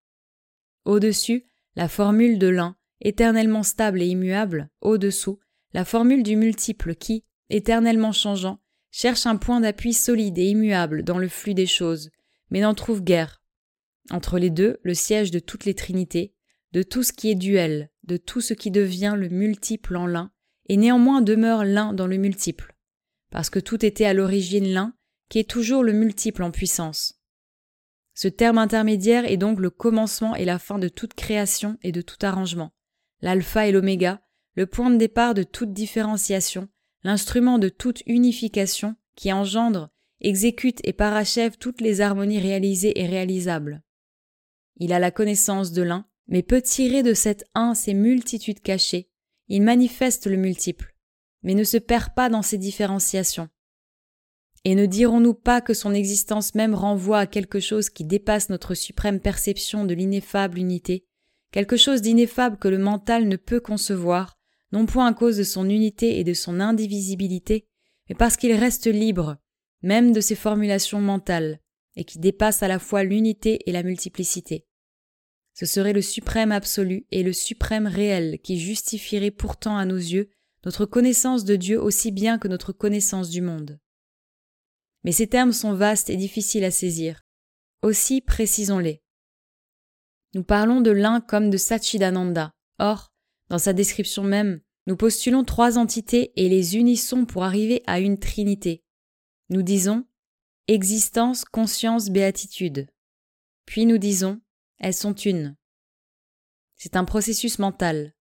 Au-dessus, 0.84 1.46
la 1.76 1.88
formule 1.88 2.38
de 2.38 2.46
l'un, 2.46 2.76
éternellement 3.00 3.62
stable 3.62 4.02
et 4.02 4.06
immuable, 4.06 4.68
au-dessous, 4.82 5.40
la 5.72 5.86
formule 5.86 6.22
du 6.22 6.36
multiple 6.36 6.94
qui, 6.94 7.24
éternellement 7.48 8.12
changeant, 8.12 8.60
cherche 8.90 9.24
un 9.24 9.36
point 9.36 9.60
d'appui 9.60 9.94
solide 9.94 10.38
et 10.38 10.50
immuable 10.50 11.04
dans 11.04 11.18
le 11.18 11.28
flux 11.28 11.54
des 11.54 11.66
choses, 11.66 12.10
mais 12.50 12.60
n'en 12.60 12.74
trouve 12.74 13.02
guère. 13.02 13.40
Entre 14.10 14.38
les 14.38 14.50
deux, 14.50 14.78
le 14.82 14.92
siège 14.92 15.30
de 15.30 15.38
toutes 15.38 15.64
les 15.64 15.74
trinités, 15.74 16.34
de 16.72 16.82
tout 16.82 17.02
ce 17.02 17.14
qui 17.14 17.30
est 17.30 17.34
duel, 17.34 17.90
de 18.04 18.18
tout 18.18 18.42
ce 18.42 18.52
qui 18.52 18.70
devient 18.70 19.14
le 19.16 19.30
multiple 19.30 19.96
en 19.96 20.06
l'un, 20.06 20.30
et 20.70 20.76
néanmoins 20.76 21.20
demeure 21.20 21.64
l'un 21.64 21.92
dans 21.92 22.06
le 22.06 22.16
multiple, 22.16 22.76
parce 23.32 23.50
que 23.50 23.58
tout 23.58 23.84
était 23.84 24.04
à 24.04 24.14
l'origine 24.14 24.72
l'un, 24.72 24.94
qui 25.28 25.40
est 25.40 25.50
toujours 25.50 25.82
le 25.82 25.92
multiple 25.92 26.44
en 26.44 26.52
puissance. 26.52 27.20
Ce 28.14 28.28
terme 28.28 28.56
intermédiaire 28.56 29.28
est 29.28 29.36
donc 29.36 29.58
le 29.58 29.70
commencement 29.70 30.36
et 30.36 30.44
la 30.44 30.60
fin 30.60 30.78
de 30.78 30.86
toute 30.86 31.14
création 31.14 31.76
et 31.82 31.90
de 31.90 32.02
tout 32.02 32.18
arrangement, 32.22 32.70
l'alpha 33.20 33.66
et 33.66 33.72
l'oméga, 33.72 34.22
le 34.54 34.66
point 34.66 34.90
de 34.90 34.96
départ 34.96 35.34
de 35.34 35.42
toute 35.42 35.72
différenciation, 35.72 36.68
l'instrument 37.02 37.58
de 37.58 37.68
toute 37.68 38.04
unification 38.06 38.94
qui 39.16 39.32
engendre, 39.32 39.90
exécute 40.20 40.78
et 40.84 40.92
parachève 40.92 41.56
toutes 41.56 41.80
les 41.80 42.00
harmonies 42.00 42.38
réalisées 42.38 43.00
et 43.00 43.08
réalisables. 43.08 43.82
Il 44.76 44.92
a 44.92 45.00
la 45.00 45.10
connaissance 45.10 45.72
de 45.72 45.82
l'un, 45.82 46.06
mais 46.28 46.44
peut 46.44 46.62
tirer 46.62 47.02
de 47.02 47.12
cet 47.12 47.44
un 47.56 47.74
ses 47.74 47.92
multitudes 47.92 48.60
cachées, 48.60 49.09
il 49.50 49.62
manifeste 49.62 50.28
le 50.28 50.36
multiple, 50.36 50.94
mais 51.42 51.54
ne 51.54 51.64
se 51.64 51.76
perd 51.76 52.14
pas 52.14 52.28
dans 52.28 52.40
ses 52.40 52.56
différenciations. 52.56 53.48
Et 54.64 54.76
ne 54.76 54.86
dirons-nous 54.86 55.34
pas 55.34 55.60
que 55.60 55.74
son 55.74 55.92
existence 55.92 56.54
même 56.54 56.74
renvoie 56.74 57.18
à 57.18 57.26
quelque 57.26 57.58
chose 57.58 57.90
qui 57.90 58.04
dépasse 58.04 58.48
notre 58.48 58.74
suprême 58.74 59.18
perception 59.18 59.84
de 59.84 59.92
l'ineffable 59.92 60.56
unité, 60.56 61.04
quelque 61.50 61.76
chose 61.76 62.00
d'ineffable 62.00 62.58
que 62.58 62.68
le 62.68 62.78
mental 62.78 63.26
ne 63.26 63.34
peut 63.34 63.58
concevoir, 63.58 64.38
non 64.70 64.86
point 64.86 65.08
à 65.08 65.14
cause 65.14 65.38
de 65.38 65.42
son 65.42 65.68
unité 65.68 66.20
et 66.20 66.24
de 66.24 66.34
son 66.34 66.60
indivisibilité, 66.60 67.66
mais 68.08 68.14
parce 68.14 68.36
qu'il 68.36 68.52
reste 68.52 68.86
libre, 68.86 69.36
même 69.82 70.12
de 70.12 70.20
ses 70.20 70.36
formulations 70.36 71.00
mentales, 71.00 71.58
et 71.96 72.04
qui 72.04 72.20
dépasse 72.20 72.62
à 72.62 72.68
la 72.68 72.78
fois 72.78 73.02
l'unité 73.02 73.68
et 73.68 73.72
la 73.72 73.82
multiplicité. 73.82 74.64
Ce 75.60 75.66
serait 75.66 75.92
le 75.92 76.00
suprême 76.00 76.52
absolu 76.52 77.04
et 77.10 77.22
le 77.22 77.34
suprême 77.34 77.86
réel 77.86 78.38
qui 78.42 78.58
justifierait 78.58 79.30
pourtant 79.30 79.76
à 79.76 79.84
nos 79.84 79.98
yeux 79.98 80.30
notre 80.64 80.86
connaissance 80.86 81.44
de 81.44 81.54
Dieu 81.54 81.78
aussi 81.78 82.12
bien 82.12 82.38
que 82.38 82.48
notre 82.48 82.72
connaissance 82.72 83.28
du 83.28 83.42
monde. 83.42 83.78
Mais 85.04 85.12
ces 85.12 85.26
termes 85.26 85.52
sont 85.52 85.74
vastes 85.74 86.08
et 86.08 86.16
difficiles 86.16 86.64
à 86.64 86.70
saisir. 86.70 87.26
Aussi 87.82 88.22
précisons-les. 88.22 89.02
Nous 90.32 90.44
parlons 90.44 90.80
de 90.80 90.92
l'un 90.92 91.20
comme 91.20 91.50
de 91.50 91.58
Satchidananda. 91.58 92.54
Or, 92.78 93.12
dans 93.50 93.58
sa 93.58 93.74
description 93.74 94.24
même, 94.24 94.62
nous 94.86 94.96
postulons 94.96 95.44
trois 95.44 95.76
entités 95.76 96.32
et 96.36 96.48
les 96.48 96.78
unissons 96.78 97.26
pour 97.26 97.44
arriver 97.44 97.82
à 97.86 98.00
une 98.00 98.18
trinité. 98.18 98.82
Nous 99.50 99.60
disons 99.60 100.06
existence, 100.68 101.44
conscience, 101.44 102.08
béatitude. 102.08 102.86
Puis 103.66 103.84
nous 103.84 103.98
disons 103.98 104.40
elles 104.80 104.94
sont 104.94 105.14
une. 105.14 105.56
C'est 106.76 106.96
un 106.96 107.04
processus 107.04 107.58
mental. 107.58 108.14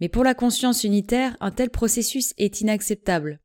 Mais 0.00 0.08
pour 0.08 0.24
la 0.24 0.34
conscience 0.34 0.84
unitaire, 0.84 1.36
un 1.40 1.50
tel 1.50 1.70
processus 1.70 2.32
est 2.38 2.60
inacceptable. 2.60 3.40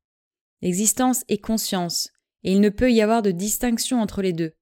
L'existence 0.61 1.23
est 1.27 1.39
conscience, 1.39 2.09
et 2.43 2.51
il 2.51 2.61
ne 2.61 2.69
peut 2.69 2.91
y 2.91 3.01
avoir 3.01 3.21
de 3.21 3.31
distinction 3.31 4.01
entre 4.01 4.21
les 4.21 4.33
deux. 4.33 4.53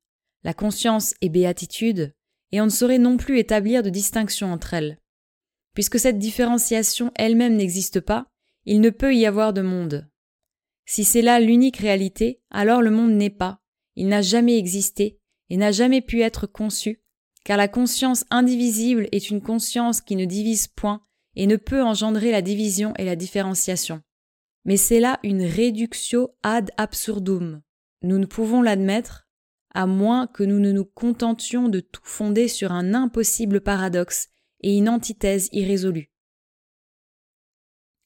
La 0.44 0.54
conscience 0.54 1.14
est 1.22 1.30
béatitude, 1.30 2.14
et 2.52 2.62
on 2.62 2.66
ne 2.66 2.70
saurait 2.70 3.00
non 3.00 3.18
plus 3.18 3.40
établir 3.40 3.84
de 3.84 3.90
distinction 3.90 4.52
entre 4.52 4.74
elles. 4.74 5.00
Puisque 5.74 6.00
cette 6.00 6.20
différenciation 6.20 7.12
elle-même 7.16 7.56
n'existe 7.56 8.00
pas, 8.00 8.28
il 8.66 8.82
ne 8.82 8.90
peut 8.90 9.16
y 9.16 9.26
avoir 9.26 9.54
de 9.54 9.62
monde. 9.62 10.10
Si 10.86 11.04
c'est 11.04 11.22
là 11.22 11.40
l'unique 11.40 11.78
réalité, 11.78 12.42
alors 12.50 12.82
le 12.82 12.92
monde 12.92 13.12
n'est 13.12 13.30
pas, 13.30 13.60
il 13.96 14.08
n'a 14.08 14.22
jamais 14.22 14.58
existé, 14.58 15.20
et 15.50 15.58
n'a 15.58 15.72
jamais 15.72 16.02
pu 16.02 16.22
être 16.22 16.48
conçu, 16.48 17.02
car 17.48 17.56
la 17.56 17.70
conscience 17.70 18.26
indivisible 18.30 19.08
est 19.14 19.30
une 19.30 19.42
conscience 19.42 20.02
qui 20.02 20.18
ne 20.18 20.26
divise 20.26 20.68
point 20.68 21.02
et 21.38 21.48
ne 21.48 21.56
peut 21.56 21.82
engendrer 21.82 22.30
la 22.30 22.42
division 22.42 22.94
et 22.98 23.06
la 23.06 23.16
différenciation. 23.16 24.02
Mais 24.66 24.76
c'est 24.76 25.00
là 25.00 25.18
une 25.24 25.44
réductio 25.44 26.36
ad 26.44 26.72
absurdum. 26.76 27.62
Nous 28.02 28.18
ne 28.20 28.26
pouvons 28.26 28.62
l'admettre 28.62 29.30
à 29.74 29.86
moins 29.86 30.28
que 30.28 30.44
nous 30.44 30.60
ne 30.60 30.74
nous 30.74 30.84
contentions 30.84 31.70
de 31.70 31.80
tout 31.80 32.02
fonder 32.04 32.50
sur 32.50 32.74
un 32.74 32.94
impossible 32.94 33.62
paradoxe 33.62 34.28
et 34.60 34.76
une 34.76 34.90
antithèse 34.90 35.48
irrésolue. 35.54 36.12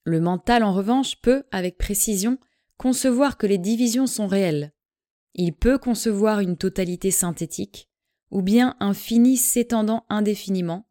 Le 0.04 0.22
mental, 0.22 0.64
en 0.64 0.72
revanche, 0.72 1.20
peut, 1.20 1.46
avec 1.50 1.80
précision, 1.80 2.38
concevoir 2.78 3.40
que 3.40 3.48
les 3.48 3.58
divisions 3.58 4.06
sont 4.06 4.28
réelles. 4.28 4.72
Il 5.34 5.54
peut 5.54 5.80
concevoir 5.80 6.42
une 6.42 6.58
totalité 6.58 7.10
synthétique, 7.10 7.91
ou 8.32 8.42
bien 8.42 8.76
un 8.80 8.94
fini 8.94 9.38
s'étendant 9.38 10.06
indéfiniment. 10.10 10.88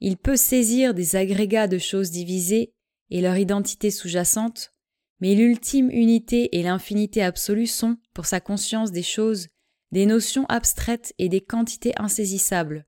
Il 0.00 0.16
peut 0.16 0.36
saisir 0.36 0.94
des 0.94 1.16
agrégats 1.16 1.68
de 1.68 1.78
choses 1.78 2.10
divisées 2.10 2.72
et 3.10 3.20
leur 3.20 3.36
identité 3.36 3.90
sous-jacente, 3.90 4.72
mais 5.20 5.34
l'ultime 5.34 5.90
unité 5.90 6.56
et 6.58 6.62
l'infinité 6.62 7.22
absolue 7.22 7.66
sont, 7.66 7.96
pour 8.14 8.26
sa 8.26 8.40
conscience 8.40 8.92
des 8.92 9.02
choses, 9.02 9.48
des 9.92 10.06
notions 10.06 10.46
abstraites 10.46 11.14
et 11.18 11.28
des 11.28 11.40
quantités 11.40 11.92
insaisissables, 11.98 12.86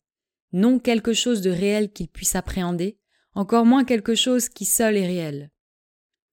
non 0.52 0.78
quelque 0.78 1.12
chose 1.12 1.40
de 1.40 1.50
réel 1.50 1.92
qu'il 1.92 2.08
puisse 2.08 2.34
appréhender, 2.34 2.98
encore 3.34 3.66
moins 3.66 3.84
quelque 3.84 4.14
chose 4.14 4.48
qui 4.48 4.64
seul 4.64 4.96
est 4.96 5.06
réel. 5.06 5.50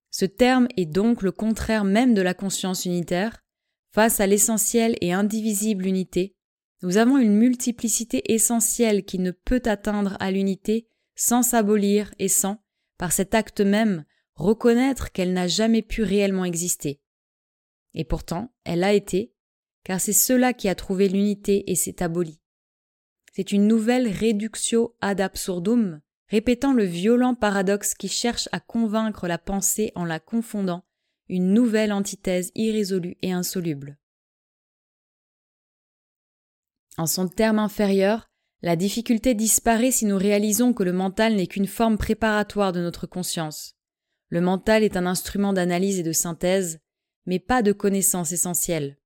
Ce 0.09 0.25
terme 0.25 0.67
est 0.77 0.85
donc 0.85 1.21
le 1.21 1.31
contraire 1.31 1.83
même 1.83 2.13
de 2.13 2.21
la 2.21 2.33
conscience 2.33 2.85
unitaire, 2.85 3.43
face 3.91 4.19
à 4.19 4.27
l'essentielle 4.27 4.95
et 5.01 5.13
indivisible 5.13 5.85
unité, 5.85 6.35
nous 6.83 6.97
avons 6.97 7.17
une 7.17 7.37
multiplicité 7.37 8.33
essentielle 8.33 9.05
qui 9.05 9.17
ne 9.17 9.31
peut 9.31 9.61
atteindre 9.65 10.17
à 10.19 10.31
l'unité 10.31 10.89
sans 11.15 11.41
s'abolir 11.41 12.13
et 12.19 12.27
sans, 12.27 12.61
par 12.97 13.13
cet 13.13 13.33
acte 13.33 13.61
même, 13.61 14.03
reconnaître 14.35 15.11
qu'elle 15.13 15.31
n'a 15.31 15.47
jamais 15.47 15.81
pu 15.81 16.03
réellement 16.03 16.43
exister. 16.43 16.99
Et 17.93 18.03
pourtant, 18.03 18.53
elle 18.65 18.83
a 18.83 18.91
été, 18.91 19.33
car 19.85 20.01
c'est 20.01 20.11
cela 20.11 20.53
qui 20.53 20.67
a 20.67 20.75
trouvé 20.75 21.07
l'unité 21.07 21.71
et 21.71 21.75
s'est 21.75 22.03
aboli. 22.03 22.41
C'est 23.31 23.53
une 23.53 23.67
nouvelle 23.67 24.09
réductio 24.09 24.97
ad 24.99 25.21
absurdum, 25.21 26.01
répétant 26.27 26.73
le 26.73 26.83
violent 26.83 27.33
paradoxe 27.33 27.93
qui 27.93 28.09
cherche 28.09 28.49
à 28.51 28.59
convaincre 28.59 29.27
la 29.27 29.37
pensée 29.37 29.93
en 29.95 30.03
la 30.03 30.19
confondant, 30.19 30.83
une 31.29 31.53
nouvelle 31.53 31.93
antithèse 31.93 32.51
irrésolue 32.55 33.15
et 33.21 33.31
insoluble. 33.31 33.97
En 36.97 37.05
son 37.07 37.27
terme 37.27 37.59
inférieur, 37.59 38.29
la 38.62 38.75
difficulté 38.75 39.33
disparaît 39.33 39.91
si 39.91 40.05
nous 40.05 40.17
réalisons 40.17 40.73
que 40.73 40.83
le 40.83 40.93
mental 40.93 41.35
n'est 41.35 41.47
qu'une 41.47 41.67
forme 41.67 41.97
préparatoire 41.97 42.71
de 42.71 42.79
notre 42.79 43.07
conscience. 43.07 43.75
Le 44.29 44.41
mental 44.41 44.83
est 44.83 44.95
un 44.95 45.05
instrument 45.05 45.53
d'analyse 45.53 46.00
et 46.00 46.03
de 46.03 46.12
synthèse, 46.12 46.79
mais 47.25 47.39
pas 47.39 47.62
de 47.62 47.71
connaissance 47.71 48.31
essentielle. 48.31 48.97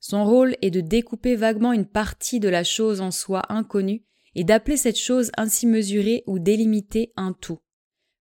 Son 0.00 0.24
rôle 0.24 0.56
est 0.62 0.70
de 0.70 0.80
découper 0.80 1.36
vaguement 1.36 1.72
une 1.72 1.86
partie 1.86 2.40
de 2.40 2.48
la 2.48 2.64
chose 2.64 3.00
en 3.00 3.10
soi 3.10 3.42
inconnue 3.48 4.04
et 4.34 4.44
d'appeler 4.44 4.76
cette 4.76 4.98
chose 4.98 5.30
ainsi 5.36 5.66
mesurée 5.66 6.24
ou 6.26 6.38
délimitée 6.38 7.12
un 7.16 7.32
tout, 7.32 7.60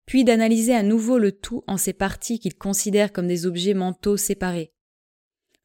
puis 0.07 0.25
d'analyser 0.25 0.75
à 0.75 0.83
nouveau 0.83 1.19
le 1.19 1.33
tout 1.33 1.65
en 1.67 1.77
ses 1.77 1.93
parties 1.95 2.39
qu'il 2.39 2.55
considère 2.55 3.13
comme 3.13 3.29
des 3.29 3.47
objets 3.47 3.75
mentaux 3.75 4.17
séparés. 4.17 4.73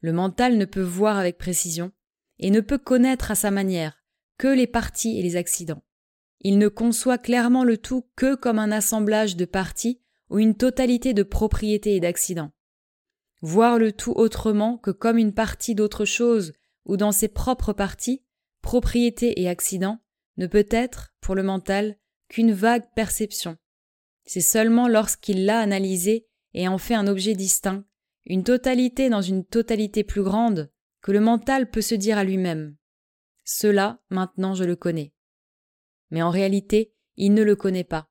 Le 0.00 0.12
mental 0.12 0.56
ne 0.56 0.64
peut 0.64 0.82
voir 0.82 1.16
avec 1.18 1.36
précision 1.36 1.92
et 2.38 2.50
ne 2.50 2.60
peut 2.60 2.78
connaître 2.78 3.30
à 3.30 3.34
sa 3.34 3.50
manière 3.50 4.02
que 4.38 4.48
les 4.48 4.66
parties 4.66 5.18
et 5.18 5.22
les 5.22 5.36
accidents. 5.36 5.82
Il 6.40 6.58
ne 6.58 6.68
conçoit 6.68 7.18
clairement 7.18 7.64
le 7.64 7.78
tout 7.78 8.06
que 8.16 8.34
comme 8.34 8.58
un 8.58 8.70
assemblage 8.70 9.36
de 9.36 9.44
parties 9.44 10.00
ou 10.28 10.38
une 10.38 10.54
totalité 10.54 11.14
de 11.14 11.22
propriétés 11.22 11.96
et 11.96 12.00
d'accidents. 12.00 12.52
Voir 13.42 13.78
le 13.78 13.92
tout 13.92 14.12
autrement 14.12 14.76
que 14.76 14.90
comme 14.90 15.18
une 15.18 15.32
partie 15.32 15.74
d'autre 15.74 16.04
chose 16.04 16.52
ou 16.84 16.96
dans 16.96 17.12
ses 17.12 17.28
propres 17.28 17.72
parties, 17.72 18.22
propriétés 18.62 19.40
et 19.40 19.48
accidents, 19.48 20.00
ne 20.36 20.46
peut 20.46 20.66
être, 20.70 21.14
pour 21.20 21.34
le 21.34 21.42
mental, 21.42 21.96
qu'une 22.28 22.52
vague 22.52 22.86
perception. 22.94 23.56
C'est 24.24 24.40
seulement 24.40 24.88
lorsqu'il 24.88 25.44
l'a 25.46 25.60
analysé 25.60 26.26
et 26.54 26.68
en 26.68 26.78
fait 26.78 26.94
un 26.94 27.06
objet 27.06 27.34
distinct, 27.34 27.84
une 28.24 28.42
totalité 28.42 29.08
dans 29.08 29.22
une 29.22 29.44
totalité 29.44 30.02
plus 30.02 30.22
grande, 30.22 30.70
que 31.06 31.12
le 31.12 31.20
mental 31.20 31.70
peut 31.70 31.82
se 31.82 31.94
dire 31.94 32.18
à 32.18 32.24
lui-même. 32.24 32.74
Cela, 33.44 34.00
maintenant, 34.10 34.54
je 34.54 34.64
le 34.64 34.74
connais. 34.74 35.14
Mais 36.10 36.20
en 36.20 36.30
réalité, 36.30 36.96
il 37.14 37.32
ne 37.32 37.44
le 37.44 37.54
connaît 37.54 37.84
pas. 37.84 38.10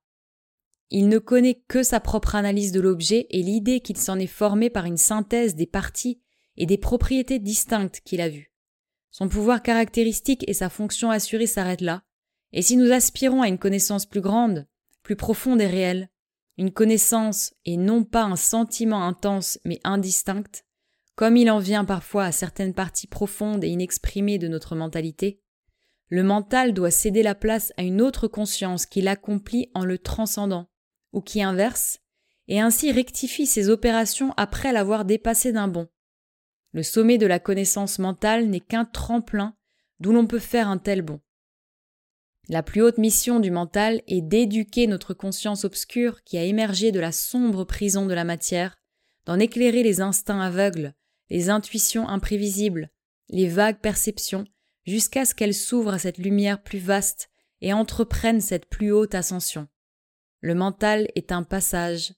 Il 0.92 1.10
ne 1.10 1.18
connaît 1.18 1.62
que 1.68 1.84
sa 1.84 2.00
propre 2.00 2.36
analyse 2.36 2.72
de 2.72 2.80
l'objet 2.80 3.28
et 3.32 3.44
l'idée 3.44 3.82
qu'il 3.82 3.98
s'en 3.98 4.18
est 4.18 4.28
formé 4.28 4.70
par 4.70 4.86
une 4.86 4.96
synthèse 4.96 5.56
des 5.56 5.68
parties 5.68 6.22
et 6.56 6.66
des 6.66 6.78
propriétés 6.78 7.38
distinctes 7.38 8.00
qu'il 8.06 8.22
a 8.22 8.30
vues. 8.30 8.54
Son 9.12 9.28
pouvoir 9.28 9.62
caractéristique 9.62 10.48
et 10.48 10.54
sa 10.54 10.70
fonction 10.70 11.10
assurée 11.10 11.48
s'arrêtent 11.48 11.82
là, 11.82 12.02
et 12.54 12.62
si 12.62 12.78
nous 12.78 12.94
aspirons 12.94 13.42
à 13.42 13.50
une 13.50 13.60
connaissance 13.60 14.06
plus 14.06 14.22
grande, 14.22 14.70
plus 15.04 15.18
profonde 15.18 15.60
et 15.60 15.68
réelle, 15.68 16.10
une 16.58 16.72
connaissance 16.72 17.54
et 17.66 17.76
non 17.76 18.06
pas 18.06 18.24
un 18.24 18.38
sentiment 18.38 19.06
intense 19.06 19.60
mais 19.66 19.82
indistinct, 19.84 20.64
comme 21.16 21.38
il 21.38 21.50
en 21.50 21.60
vient 21.60 21.86
parfois 21.86 22.26
à 22.26 22.32
certaines 22.32 22.74
parties 22.74 23.08
profondes 23.08 23.64
et 23.64 23.70
inexprimées 23.70 24.38
de 24.38 24.48
notre 24.48 24.76
mentalité, 24.76 25.42
le 26.10 26.24
mental 26.24 26.74
doit 26.74 26.92
céder 26.92 27.24
la 27.24 27.36
place 27.36 27.74
à 27.78 27.84
une 27.84 28.02
autre 28.02 28.28
conscience 28.28 28.86
qui 28.86 29.02
l'accomplit 29.02 29.70
en 29.74 29.86
le 29.86 29.98
transcendant, 29.98 30.70
ou 31.14 31.22
qui 31.22 31.42
inverse, 31.42 32.00
et 32.48 32.60
ainsi 32.60 32.92
rectifie 32.92 33.48
ses 33.48 33.70
opérations 33.70 34.34
après 34.38 34.72
l'avoir 34.72 35.06
dépassé 35.06 35.52
d'un 35.52 35.68
bond. 35.68 35.88
Le 36.74 36.84
sommet 36.84 37.18
de 37.18 37.26
la 37.26 37.40
connaissance 37.40 38.00
mentale 38.00 38.48
n'est 38.48 38.60
qu'un 38.60 38.86
tremplin 38.86 39.56
d'où 40.00 40.12
l'on 40.12 40.28
peut 40.28 40.40
faire 40.40 40.68
un 40.68 40.78
tel 40.78 41.02
bond. 41.02 41.22
La 42.50 42.62
plus 42.62 42.82
haute 42.82 43.00
mission 43.00 43.40
du 43.40 43.50
mental 43.50 44.04
est 44.08 44.22
d'éduquer 44.22 44.86
notre 44.86 45.16
conscience 45.16 45.64
obscure 45.64 46.24
qui 46.24 46.38
a 46.38 46.44
émergé 46.44 46.92
de 46.92 47.00
la 47.00 47.12
sombre 47.12 47.64
prison 47.64 48.06
de 48.06 48.14
la 48.14 48.26
matière, 48.26 48.78
d'en 49.26 49.40
éclairer 49.40 49.82
les 49.82 50.02
instincts 50.02 50.42
aveugles, 50.42 50.94
les 51.30 51.50
intuitions 51.50 52.08
imprévisibles, 52.08 52.90
les 53.30 53.48
vagues 53.48 53.80
perceptions, 53.80 54.46
jusqu'à 54.86 55.26
ce 55.26 55.34
qu'elle 55.36 55.54
s'ouvre 55.54 55.94
à 55.94 56.00
cette 56.00 56.18
lumière 56.18 56.62
plus 56.62 56.80
vaste 56.80 57.30
et 57.62 57.74
entreprenne 57.74 58.42
cette 58.42 58.68
plus 58.68 58.92
haute 58.92 59.16
ascension. 59.16 59.68
Le 60.42 60.54
mental 60.54 61.08
est 61.16 61.32
un 61.32 61.44
passage, 61.44 62.14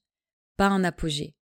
pas 0.58 0.68
un 0.68 0.84
apogée. 0.84 1.36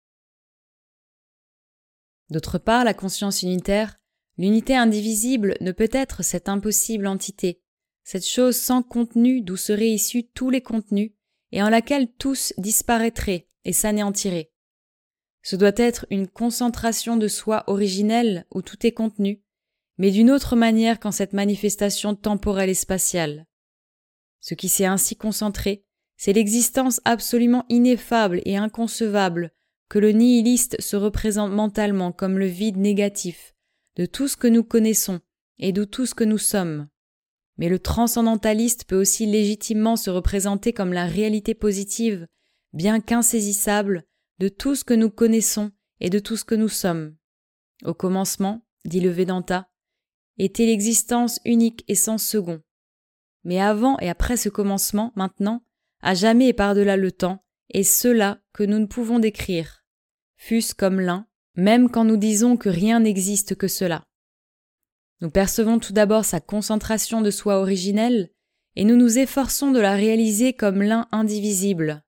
D'autre 2.29 2.57
part, 2.57 2.83
la 2.83 2.93
conscience 2.93 3.43
unitaire, 3.43 3.99
l'unité 4.37 4.75
indivisible 4.75 5.55
ne 5.61 5.71
peut 5.71 5.89
être 5.91 6.23
cette 6.23 6.49
impossible 6.49 7.07
entité, 7.07 7.61
cette 8.03 8.27
chose 8.27 8.57
sans 8.57 8.83
contenu 8.83 9.41
d'où 9.41 9.55
seraient 9.55 9.91
issus 9.91 10.27
tous 10.33 10.49
les 10.49 10.61
contenus 10.61 11.11
et 11.51 11.61
en 11.61 11.69
laquelle 11.69 12.11
tous 12.11 12.53
disparaîtraient 12.57 13.47
et 13.63 13.73
s'anéantiraient. 13.73 14.52
Ce 15.43 15.55
doit 15.55 15.73
être 15.75 16.05
une 16.09 16.27
concentration 16.27 17.17
de 17.17 17.27
soi 17.27 17.63
originelle 17.67 18.45
où 18.49 18.61
tout 18.61 18.87
est 18.87 18.93
contenu, 18.93 19.43
mais 19.97 20.09
d'une 20.09 20.31
autre 20.31 20.55
manière 20.55 20.99
qu'en 20.99 21.11
cette 21.11 21.33
manifestation 21.33 22.15
temporelle 22.15 22.69
et 22.69 22.73
spatiale. 22.73 23.45
Ce 24.39 24.55
qui 24.55 24.69
s'est 24.69 24.85
ainsi 24.85 25.15
concentré, 25.15 25.85
c'est 26.17 26.33
l'existence 26.33 27.01
absolument 27.05 27.65
ineffable 27.69 28.41
et 28.45 28.55
inconcevable 28.55 29.51
que 29.89 29.99
le 29.99 30.11
nihiliste 30.11 30.79
se 30.81 30.95
représente 30.95 31.51
mentalement 31.51 32.11
comme 32.11 32.39
le 32.39 32.45
vide 32.45 32.77
négatif 32.77 33.53
de 33.95 34.05
tout 34.05 34.27
ce 34.27 34.37
que 34.37 34.47
nous 34.47 34.63
connaissons 34.63 35.19
et 35.59 35.71
de 35.71 35.83
tout 35.83 36.05
ce 36.05 36.15
que 36.15 36.23
nous 36.23 36.37
sommes. 36.37 36.87
Mais 37.57 37.69
le 37.69 37.79
transcendentaliste 37.79 38.85
peut 38.85 38.99
aussi 38.99 39.25
légitimement 39.25 39.95
se 39.95 40.09
représenter 40.09 40.73
comme 40.73 40.93
la 40.93 41.05
réalité 41.05 41.53
positive, 41.53 42.27
bien 42.71 42.99
qu'insaisissable, 42.99 44.05
de 44.39 44.49
tout 44.49 44.75
ce 44.75 44.83
que 44.83 44.93
nous 44.93 45.09
connaissons 45.09 45.71
et 45.99 46.09
de 46.09 46.19
tout 46.19 46.37
ce 46.37 46.43
que 46.43 46.55
nous 46.55 46.69
sommes. 46.69 47.15
Au 47.83 47.93
commencement, 47.93 48.65
dit 48.85 48.99
le 48.99 49.09
Vedanta, 49.09 49.69
était 50.37 50.65
l'existence 50.65 51.39
unique 51.45 51.83
et 51.87 51.95
sans 51.95 52.17
second. 52.17 52.61
Mais 53.43 53.59
avant 53.59 53.97
et 53.99 54.09
après 54.09 54.37
ce 54.37 54.49
commencement, 54.49 55.11
maintenant, 55.15 55.63
à 56.01 56.13
jamais 56.13 56.49
et 56.49 56.53
par-delà 56.53 56.97
le 56.97 57.11
temps, 57.11 57.43
est 57.69 57.83
cela 57.83 58.39
que 58.53 58.63
nous 58.63 58.79
ne 58.79 58.85
pouvons 58.85 59.19
décrire, 59.19 59.83
fût-ce 60.37 60.75
comme 60.75 60.99
l'un, 60.99 61.27
même 61.55 61.89
quand 61.89 62.03
nous 62.03 62.17
disons 62.17 62.57
que 62.57 62.69
rien 62.69 62.99
n'existe 62.99 63.55
que 63.55 63.67
cela. 63.67 64.05
Nous 65.21 65.29
percevons 65.29 65.79
tout 65.79 65.93
d'abord 65.93 66.25
sa 66.25 66.41
concentration 66.41 67.21
de 67.21 67.31
soi 67.31 67.59
originelle, 67.59 68.29
et 68.75 68.83
nous 68.83 68.95
nous 68.95 69.17
efforçons 69.19 69.71
de 69.71 69.79
la 69.79 69.93
réaliser 69.93 70.53
comme 70.53 70.81
l'un 70.81 71.07
indivisible. 71.11 72.03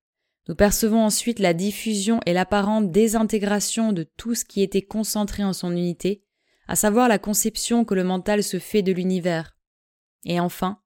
Nous 0.47 0.55
percevons 0.55 1.03
ensuite 1.03 1.39
la 1.39 1.53
diffusion 1.53 2.19
et 2.25 2.33
l'apparente 2.33 2.91
désintégration 2.91 3.93
de 3.93 4.03
tout 4.03 4.35
ce 4.35 4.45
qui 4.45 4.61
était 4.61 4.83
concentré 4.83 5.43
en 5.43 5.53
son 5.53 5.71
unité, 5.71 6.23
à 6.67 6.75
savoir 6.75 7.07
la 7.07 7.19
conception 7.19 7.83
que 7.83 7.95
le 7.95 8.03
mental 8.03 8.43
se 8.43 8.59
fait 8.59 8.83
de 8.83 8.91
l'univers. 8.91 9.55
Et 10.23 10.39
enfin, 10.39 10.79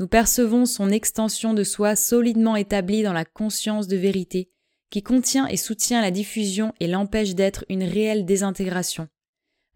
nous 0.00 0.08
percevons 0.08 0.66
son 0.66 0.90
extension 0.90 1.54
de 1.54 1.62
soi 1.62 1.94
solidement 1.94 2.56
établie 2.56 3.02
dans 3.02 3.12
la 3.12 3.24
conscience 3.24 3.86
de 3.86 3.96
vérité, 3.96 4.50
qui 4.90 5.02
contient 5.02 5.46
et 5.46 5.56
soutient 5.56 6.02
la 6.02 6.10
diffusion 6.10 6.72
et 6.80 6.88
l'empêche 6.88 7.34
d'être 7.34 7.64
une 7.68 7.84
réelle 7.84 8.24
désintégration, 8.24 9.08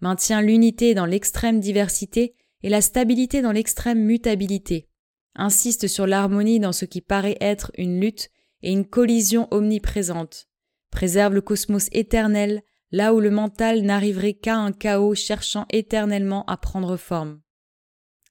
maintient 0.01 0.43
l'unité 0.43 0.95
dans 0.95 1.07
l'extrême 1.07 1.61
diversité 1.61 2.35
et 2.63 2.69
la 2.69 2.81
stabilité 2.81 3.41
dans 3.41 3.53
l'extrême 3.53 4.01
mutabilité, 4.01 4.89
insiste 5.37 5.87
sur 5.87 6.07
l'harmonie 6.07 6.59
dans 6.59 6.73
ce 6.73 6.85
qui 6.85 7.01
paraît 7.01 7.39
être 7.41 7.71
une 7.79 8.01
lutte 8.01 8.31
et 8.63 8.73
une 8.73 8.87
collision 8.87 9.49
omniprésente, 9.51 10.49
préserve 10.91 11.35
le 11.35 11.41
cosmos 11.41 11.89
éternel 11.93 12.63
là 12.91 13.15
où 13.15 13.21
le 13.21 13.31
mental 13.31 13.83
n'arriverait 13.83 14.35
qu'à 14.35 14.57
un 14.57 14.73
chaos 14.73 15.15
cherchant 15.15 15.67
éternellement 15.71 16.45
à 16.47 16.57
prendre 16.57 16.97
forme. 16.97 17.41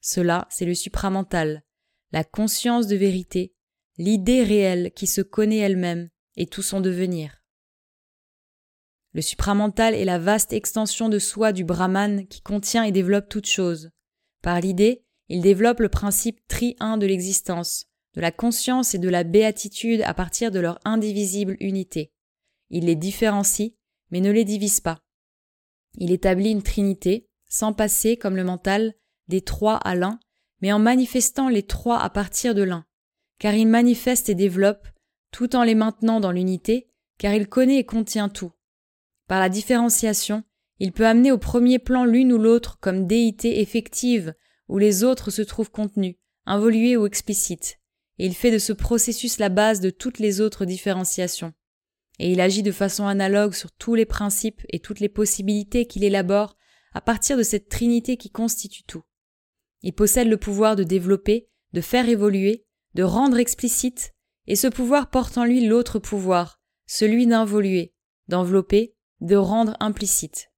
Cela, 0.00 0.46
c'est 0.50 0.64
le 0.64 0.74
supramental, 0.74 1.62
la 2.12 2.24
conscience 2.24 2.86
de 2.86 2.96
vérité, 2.96 3.54
l'idée 3.98 4.42
réelle 4.42 4.92
qui 4.94 5.06
se 5.06 5.20
connaît 5.20 5.58
elle-même 5.58 6.08
et 6.36 6.46
tout 6.46 6.62
son 6.62 6.80
devenir. 6.80 7.42
Le 9.12 9.22
supramental 9.22 9.94
est 9.94 10.04
la 10.04 10.18
vaste 10.18 10.52
extension 10.52 11.08
de 11.08 11.18
soi 11.18 11.52
du 11.52 11.64
Brahman 11.64 12.26
qui 12.26 12.40
contient 12.40 12.84
et 12.84 12.92
développe 12.92 13.28
toute 13.28 13.46
chose. 13.46 13.90
Par 14.42 14.60
l'idée, 14.60 15.04
il 15.28 15.42
développe 15.42 15.80
le 15.80 15.88
principe 15.88 16.46
tri-un 16.46 16.96
de 16.96 17.06
l'existence, 17.06 17.86
de 18.18 18.20
la 18.20 18.32
conscience 18.32 18.96
et 18.96 18.98
de 18.98 19.08
la 19.08 19.22
béatitude 19.22 20.02
à 20.02 20.12
partir 20.12 20.50
de 20.50 20.58
leur 20.58 20.80
indivisible 20.84 21.56
unité. 21.60 22.12
Il 22.68 22.86
les 22.86 22.96
différencie, 22.96 23.74
mais 24.10 24.18
ne 24.20 24.32
les 24.32 24.44
divise 24.44 24.80
pas. 24.80 24.98
Il 25.98 26.10
établit 26.10 26.50
une 26.50 26.64
trinité, 26.64 27.28
sans 27.48 27.72
passer, 27.72 28.16
comme 28.16 28.34
le 28.34 28.42
mental, 28.42 28.94
des 29.28 29.40
trois 29.40 29.76
à 29.76 29.94
l'un, 29.94 30.18
mais 30.60 30.72
en 30.72 30.80
manifestant 30.80 31.48
les 31.48 31.62
trois 31.62 32.00
à 32.00 32.10
partir 32.10 32.56
de 32.56 32.62
l'un, 32.62 32.84
car 33.38 33.54
il 33.54 33.68
manifeste 33.68 34.28
et 34.28 34.34
développe, 34.34 34.88
tout 35.30 35.54
en 35.54 35.62
les 35.62 35.76
maintenant 35.76 36.18
dans 36.18 36.32
l'unité, 36.32 36.90
car 37.18 37.34
il 37.34 37.48
connaît 37.48 37.78
et 37.78 37.86
contient 37.86 38.28
tout. 38.28 38.50
Par 39.28 39.38
la 39.38 39.48
différenciation, 39.48 40.42
il 40.80 40.90
peut 40.90 41.06
amener 41.06 41.30
au 41.30 41.38
premier 41.38 41.78
plan 41.78 42.04
l'une 42.04 42.32
ou 42.32 42.38
l'autre 42.38 42.80
comme 42.80 43.06
déité 43.06 43.60
effective, 43.60 44.34
où 44.66 44.78
les 44.78 45.04
autres 45.04 45.30
se 45.30 45.42
trouvent 45.42 45.70
contenus, 45.70 46.16
involués 46.46 46.96
ou 46.96 47.06
explicites, 47.06 47.78
et 48.18 48.26
il 48.26 48.34
fait 48.34 48.50
de 48.50 48.58
ce 48.58 48.72
processus 48.72 49.38
la 49.38 49.48
base 49.48 49.80
de 49.80 49.90
toutes 49.90 50.18
les 50.18 50.40
autres 50.40 50.64
différenciations. 50.64 51.52
Et 52.18 52.32
il 52.32 52.40
agit 52.40 52.62
de 52.62 52.72
façon 52.72 53.06
analogue 53.06 53.54
sur 53.54 53.70
tous 53.72 53.94
les 53.94 54.06
principes 54.06 54.62
et 54.70 54.80
toutes 54.80 55.00
les 55.00 55.08
possibilités 55.08 55.86
qu'il 55.86 56.04
élabore 56.04 56.56
à 56.92 57.00
partir 57.00 57.36
de 57.36 57.42
cette 57.42 57.68
trinité 57.68 58.16
qui 58.16 58.30
constitue 58.30 58.82
tout. 58.82 59.04
Il 59.82 59.92
possède 59.92 60.28
le 60.28 60.36
pouvoir 60.36 60.74
de 60.74 60.82
développer, 60.82 61.48
de 61.72 61.80
faire 61.80 62.08
évoluer, 62.08 62.66
de 62.94 63.04
rendre 63.04 63.38
explicite, 63.38 64.14
et 64.46 64.56
ce 64.56 64.66
pouvoir 64.66 65.10
porte 65.10 65.38
en 65.38 65.44
lui 65.44 65.66
l'autre 65.66 65.98
pouvoir, 65.98 66.60
celui 66.86 67.26
d'involuer, 67.26 67.94
d'envelopper, 68.26 68.96
de 69.20 69.36
rendre 69.36 69.76
implicite. 69.78 70.50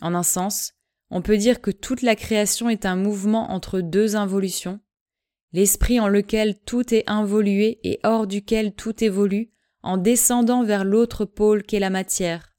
En 0.00 0.14
un 0.14 0.22
sens, 0.22 0.72
on 1.10 1.20
peut 1.20 1.36
dire 1.36 1.60
que 1.60 1.70
toute 1.70 2.02
la 2.02 2.16
création 2.16 2.70
est 2.70 2.86
un 2.86 2.96
mouvement 2.96 3.50
entre 3.50 3.80
deux 3.80 4.16
involutions, 4.16 4.80
l'esprit 5.52 6.00
en 6.00 6.08
lequel 6.08 6.58
tout 6.60 6.94
est 6.94 7.04
involué 7.08 7.80
et 7.82 8.00
hors 8.04 8.26
duquel 8.26 8.74
tout 8.74 9.02
évolue, 9.02 9.50
en 9.82 9.96
descendant 9.96 10.62
vers 10.62 10.84
l'autre 10.84 11.24
pôle 11.24 11.62
qu'est 11.62 11.80
la 11.80 11.90
matière, 11.90 12.50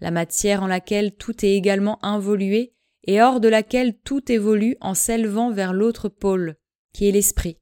la 0.00 0.10
matière 0.10 0.62
en 0.62 0.66
laquelle 0.66 1.16
tout 1.16 1.44
est 1.44 1.54
également 1.54 1.98
involué 2.04 2.74
et 3.04 3.20
hors 3.20 3.40
de 3.40 3.48
laquelle 3.48 3.98
tout 3.98 4.30
évolue 4.30 4.76
en 4.80 4.94
s'élevant 4.94 5.50
vers 5.50 5.72
l'autre 5.72 6.08
pôle, 6.08 6.56
qui 6.92 7.08
est 7.08 7.12
l'esprit. 7.12 7.58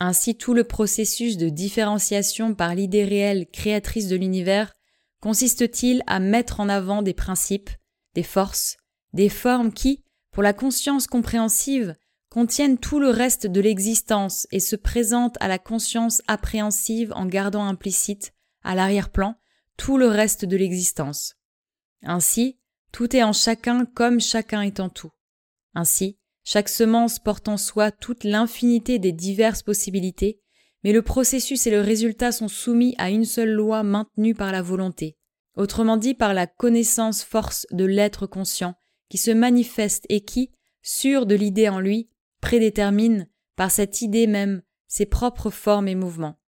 Ainsi 0.00 0.36
tout 0.36 0.54
le 0.54 0.64
processus 0.64 1.36
de 1.36 1.48
différenciation 1.48 2.54
par 2.54 2.74
l'idée 2.74 3.04
réelle 3.04 3.46
créatrice 3.48 4.08
de 4.08 4.16
l'univers 4.16 4.72
consiste-t-il 5.20 6.02
à 6.06 6.20
mettre 6.20 6.60
en 6.60 6.68
avant 6.68 7.02
des 7.02 7.14
principes, 7.14 7.70
des 8.14 8.22
forces, 8.22 8.76
des 9.12 9.28
formes 9.28 9.72
qui, 9.72 10.04
pour 10.30 10.42
la 10.42 10.52
conscience 10.52 11.06
compréhensive, 11.08 11.96
contiennent 12.30 12.78
tout 12.78 13.00
le 13.00 13.10
reste 13.10 13.46
de 13.46 13.60
l'existence 13.60 14.46
et 14.50 14.60
se 14.60 14.76
présentent 14.76 15.38
à 15.40 15.48
la 15.48 15.58
conscience 15.58 16.22
appréhensive 16.26 17.12
en 17.14 17.26
gardant 17.26 17.64
implicite, 17.64 18.32
à 18.62 18.74
l'arrière-plan, 18.74 19.34
tout 19.76 19.96
le 19.96 20.08
reste 20.08 20.44
de 20.44 20.56
l'existence. 20.56 21.34
Ainsi, 22.02 22.58
Tout 22.90 23.14
est 23.14 23.22
en 23.22 23.34
chacun 23.34 23.84
comme 23.84 24.18
chacun 24.18 24.62
est 24.62 24.80
en 24.80 24.88
tout. 24.88 25.10
Ainsi, 25.74 26.18
chaque 26.42 26.70
semence 26.70 27.18
porte 27.18 27.48
en 27.48 27.58
soi 27.58 27.90
toute 27.90 28.24
l'infinité 28.24 28.98
des 28.98 29.12
diverses 29.12 29.62
possibilités, 29.62 30.40
mais 30.82 30.92
le 30.92 31.02
processus 31.02 31.66
et 31.66 31.70
le 31.70 31.82
résultat 31.82 32.32
sont 32.32 32.48
soumis 32.48 32.94
à 32.98 33.10
une 33.10 33.26
seule 33.26 33.50
loi 33.50 33.82
maintenue 33.82 34.34
par 34.34 34.52
la 34.52 34.62
volonté, 34.62 35.18
autrement 35.56 35.96
dit 35.96 36.14
par 36.14 36.32
la 36.32 36.46
connaissance 36.46 37.22
force 37.22 37.66
de 37.72 37.84
l'être 37.84 38.26
conscient, 38.26 38.74
qui 39.10 39.18
se 39.18 39.30
manifeste 39.30 40.06
et 40.08 40.22
qui, 40.22 40.50
sûr 40.82 41.26
de 41.26 41.34
l'idée 41.34 41.68
en 41.68 41.80
lui, 41.80 42.08
prédétermine, 42.40 43.28
par 43.56 43.70
cette 43.70 44.02
idée 44.02 44.26
même, 44.26 44.62
ses 44.86 45.06
propres 45.06 45.50
formes 45.50 45.88
et 45.88 45.94
mouvements. 45.94 46.38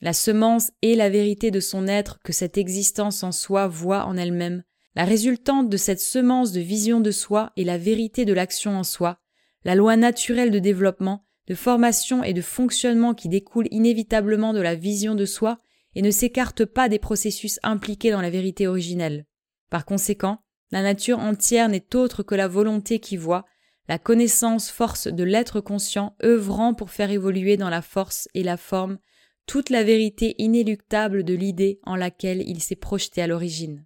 La 0.00 0.12
semence 0.12 0.70
est 0.82 0.94
la 0.94 1.08
vérité 1.08 1.50
de 1.50 1.60
son 1.60 1.86
être 1.88 2.20
que 2.22 2.32
cette 2.32 2.58
existence 2.58 3.22
en 3.22 3.32
soi 3.32 3.66
voit 3.66 4.04
en 4.04 4.16
elle-même, 4.16 4.62
la 4.96 5.04
résultante 5.04 5.68
de 5.68 5.76
cette 5.76 6.00
semence 6.00 6.52
de 6.52 6.60
vision 6.60 7.00
de 7.00 7.10
soi 7.10 7.52
est 7.56 7.64
la 7.64 7.78
vérité 7.78 8.24
de 8.24 8.32
l'action 8.32 8.78
en 8.78 8.84
soi, 8.84 9.18
la 9.64 9.74
loi 9.74 9.96
naturelle 9.96 10.52
de 10.52 10.60
développement, 10.60 11.24
de 11.48 11.54
formation 11.54 12.22
et 12.22 12.32
de 12.32 12.40
fonctionnement 12.40 13.12
qui 13.12 13.28
découle 13.28 13.66
inévitablement 13.72 14.52
de 14.52 14.60
la 14.60 14.76
vision 14.76 15.16
de 15.16 15.24
soi 15.24 15.58
et 15.96 16.02
ne 16.02 16.12
s'écarte 16.12 16.64
pas 16.64 16.88
des 16.88 17.00
processus 17.00 17.58
impliqués 17.64 18.12
dans 18.12 18.20
la 18.20 18.30
vérité 18.30 18.68
originelle. 18.68 19.26
Par 19.68 19.84
conséquent, 19.84 20.38
la 20.70 20.82
nature 20.82 21.18
entière 21.18 21.68
n'est 21.68 21.96
autre 21.96 22.22
que 22.22 22.34
la 22.36 22.48
volonté 22.48 23.00
qui 23.00 23.16
voit, 23.16 23.44
la 23.88 23.98
connaissance 23.98 24.70
force 24.70 25.08
de 25.08 25.24
l'être 25.24 25.60
conscient 25.60 26.16
œuvrant 26.22 26.74
pour 26.74 26.90
faire 26.90 27.10
évoluer 27.10 27.56
dans 27.56 27.68
la 27.68 27.82
force 27.82 28.28
et 28.34 28.42
la 28.42 28.56
forme 28.56 28.98
toute 29.46 29.68
la 29.68 29.84
vérité 29.84 30.34
inéluctable 30.38 31.22
de 31.22 31.34
l'idée 31.34 31.80
en 31.82 31.96
laquelle 31.96 32.42
il 32.48 32.62
s'est 32.62 32.76
projeté 32.76 33.20
à 33.20 33.26
l'origine. 33.26 33.84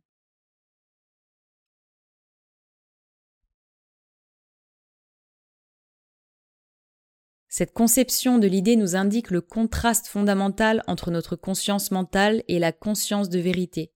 Cette 7.48 7.72
conception 7.72 8.38
de 8.38 8.46
l'idée 8.46 8.76
nous 8.76 8.94
indique 8.94 9.32
le 9.32 9.40
contraste 9.40 10.06
fondamental 10.06 10.84
entre 10.86 11.10
notre 11.10 11.34
conscience 11.34 11.90
mentale 11.90 12.44
et 12.46 12.60
la 12.60 12.70
conscience 12.70 13.28
de 13.30 13.40
vérité. 13.40 13.92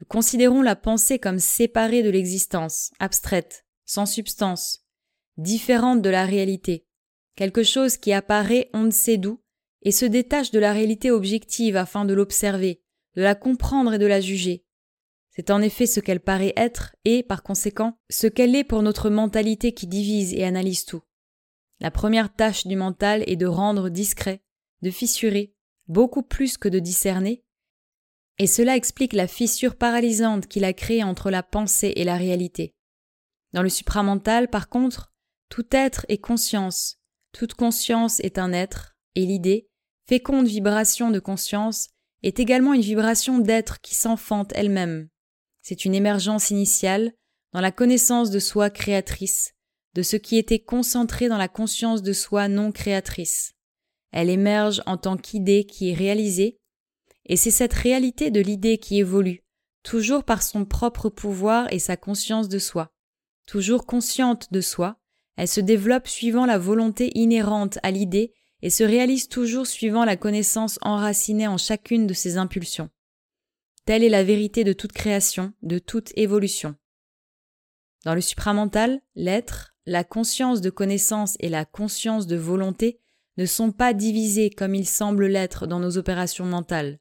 Nous 0.00 0.06
considérons 0.06 0.62
la 0.62 0.76
pensée 0.76 1.18
comme 1.18 1.40
séparée 1.40 2.04
de 2.04 2.10
l'existence, 2.10 2.92
abstraite, 3.00 3.64
sans 3.84 4.06
substance, 4.06 4.83
différente 5.36 6.02
de 6.02 6.10
la 6.10 6.26
réalité, 6.26 6.86
quelque 7.36 7.62
chose 7.62 7.96
qui 7.96 8.12
apparaît 8.12 8.70
on 8.72 8.84
ne 8.84 8.90
sait 8.90 9.16
d'où 9.16 9.40
et 9.82 9.92
se 9.92 10.06
détache 10.06 10.50
de 10.50 10.58
la 10.58 10.72
réalité 10.72 11.10
objective 11.10 11.76
afin 11.76 12.04
de 12.04 12.14
l'observer, 12.14 12.82
de 13.16 13.22
la 13.22 13.34
comprendre 13.34 13.94
et 13.94 13.98
de 13.98 14.06
la 14.06 14.20
juger. 14.20 14.64
C'est 15.30 15.50
en 15.50 15.60
effet 15.60 15.86
ce 15.86 16.00
qu'elle 16.00 16.20
paraît 16.20 16.52
être 16.56 16.94
et, 17.04 17.22
par 17.22 17.42
conséquent, 17.42 17.98
ce 18.08 18.26
qu'elle 18.26 18.54
est 18.54 18.64
pour 18.64 18.82
notre 18.82 19.10
mentalité 19.10 19.72
qui 19.72 19.86
divise 19.86 20.32
et 20.32 20.44
analyse 20.44 20.84
tout. 20.84 21.02
La 21.80 21.90
première 21.90 22.32
tâche 22.32 22.66
du 22.66 22.76
mental 22.76 23.24
est 23.26 23.36
de 23.36 23.46
rendre 23.46 23.88
discret, 23.88 24.42
de 24.82 24.90
fissurer, 24.90 25.54
beaucoup 25.88 26.22
plus 26.22 26.56
que 26.56 26.68
de 26.68 26.78
discerner, 26.78 27.44
et 28.38 28.46
cela 28.46 28.76
explique 28.76 29.12
la 29.12 29.28
fissure 29.28 29.76
paralysante 29.76 30.46
qu'il 30.46 30.64
a 30.64 30.72
créée 30.72 31.04
entre 31.04 31.30
la 31.30 31.42
pensée 31.42 31.92
et 31.96 32.04
la 32.04 32.16
réalité. 32.16 32.74
Dans 33.52 33.62
le 33.62 33.68
supramental, 33.68 34.48
par 34.48 34.68
contre, 34.68 35.13
tout 35.54 35.66
être 35.70 36.04
est 36.08 36.18
conscience, 36.18 36.98
toute 37.30 37.54
conscience 37.54 38.18
est 38.18 38.38
un 38.38 38.52
être, 38.52 38.96
et 39.14 39.24
l'idée, 39.24 39.68
féconde 40.08 40.48
vibration 40.48 41.12
de 41.12 41.20
conscience, 41.20 41.90
est 42.24 42.40
également 42.40 42.74
une 42.74 42.80
vibration 42.80 43.38
d'être 43.38 43.80
qui 43.80 43.94
s'enfante 43.94 44.50
elle-même. 44.56 45.06
C'est 45.62 45.84
une 45.84 45.94
émergence 45.94 46.50
initiale 46.50 47.12
dans 47.52 47.60
la 47.60 47.70
connaissance 47.70 48.32
de 48.32 48.40
soi 48.40 48.68
créatrice, 48.68 49.54
de 49.94 50.02
ce 50.02 50.16
qui 50.16 50.38
était 50.38 50.58
concentré 50.58 51.28
dans 51.28 51.38
la 51.38 51.46
conscience 51.46 52.02
de 52.02 52.12
soi 52.12 52.48
non 52.48 52.72
créatrice. 52.72 53.52
Elle 54.10 54.30
émerge 54.30 54.82
en 54.86 54.96
tant 54.96 55.16
qu'idée 55.16 55.66
qui 55.66 55.90
est 55.90 55.94
réalisée, 55.94 56.58
et 57.26 57.36
c'est 57.36 57.52
cette 57.52 57.74
réalité 57.74 58.32
de 58.32 58.40
l'idée 58.40 58.78
qui 58.78 58.98
évolue, 58.98 59.44
toujours 59.84 60.24
par 60.24 60.42
son 60.42 60.64
propre 60.64 61.10
pouvoir 61.10 61.72
et 61.72 61.78
sa 61.78 61.96
conscience 61.96 62.48
de 62.48 62.58
soi. 62.58 62.90
Toujours 63.46 63.86
consciente 63.86 64.52
de 64.52 64.60
soi, 64.60 64.98
elle 65.36 65.48
se 65.48 65.60
développe 65.60 66.08
suivant 66.08 66.46
la 66.46 66.58
volonté 66.58 67.10
inhérente 67.14 67.78
à 67.82 67.90
l'idée 67.90 68.32
et 68.62 68.70
se 68.70 68.84
réalise 68.84 69.28
toujours 69.28 69.66
suivant 69.66 70.04
la 70.04 70.16
connaissance 70.16 70.78
enracinée 70.82 71.48
en 71.48 71.58
chacune 71.58 72.06
de 72.06 72.14
ses 72.14 72.38
impulsions. 72.38 72.90
Telle 73.84 74.02
est 74.02 74.08
la 74.08 74.24
vérité 74.24 74.64
de 74.64 74.72
toute 74.72 74.92
création, 74.92 75.52
de 75.62 75.78
toute 75.78 76.12
évolution. 76.16 76.74
Dans 78.04 78.14
le 78.14 78.20
supramental, 78.20 79.00
l'être, 79.14 79.74
la 79.86 80.04
conscience 80.04 80.60
de 80.60 80.70
connaissance 80.70 81.36
et 81.40 81.48
la 81.48 81.64
conscience 81.64 82.26
de 82.26 82.36
volonté 82.36 83.00
ne 83.36 83.46
sont 83.46 83.72
pas 83.72 83.92
divisés 83.92 84.50
comme 84.50 84.74
il 84.74 84.86
semble 84.86 85.26
l'être 85.26 85.66
dans 85.66 85.80
nos 85.80 85.98
opérations 85.98 86.46
mentales. 86.46 87.00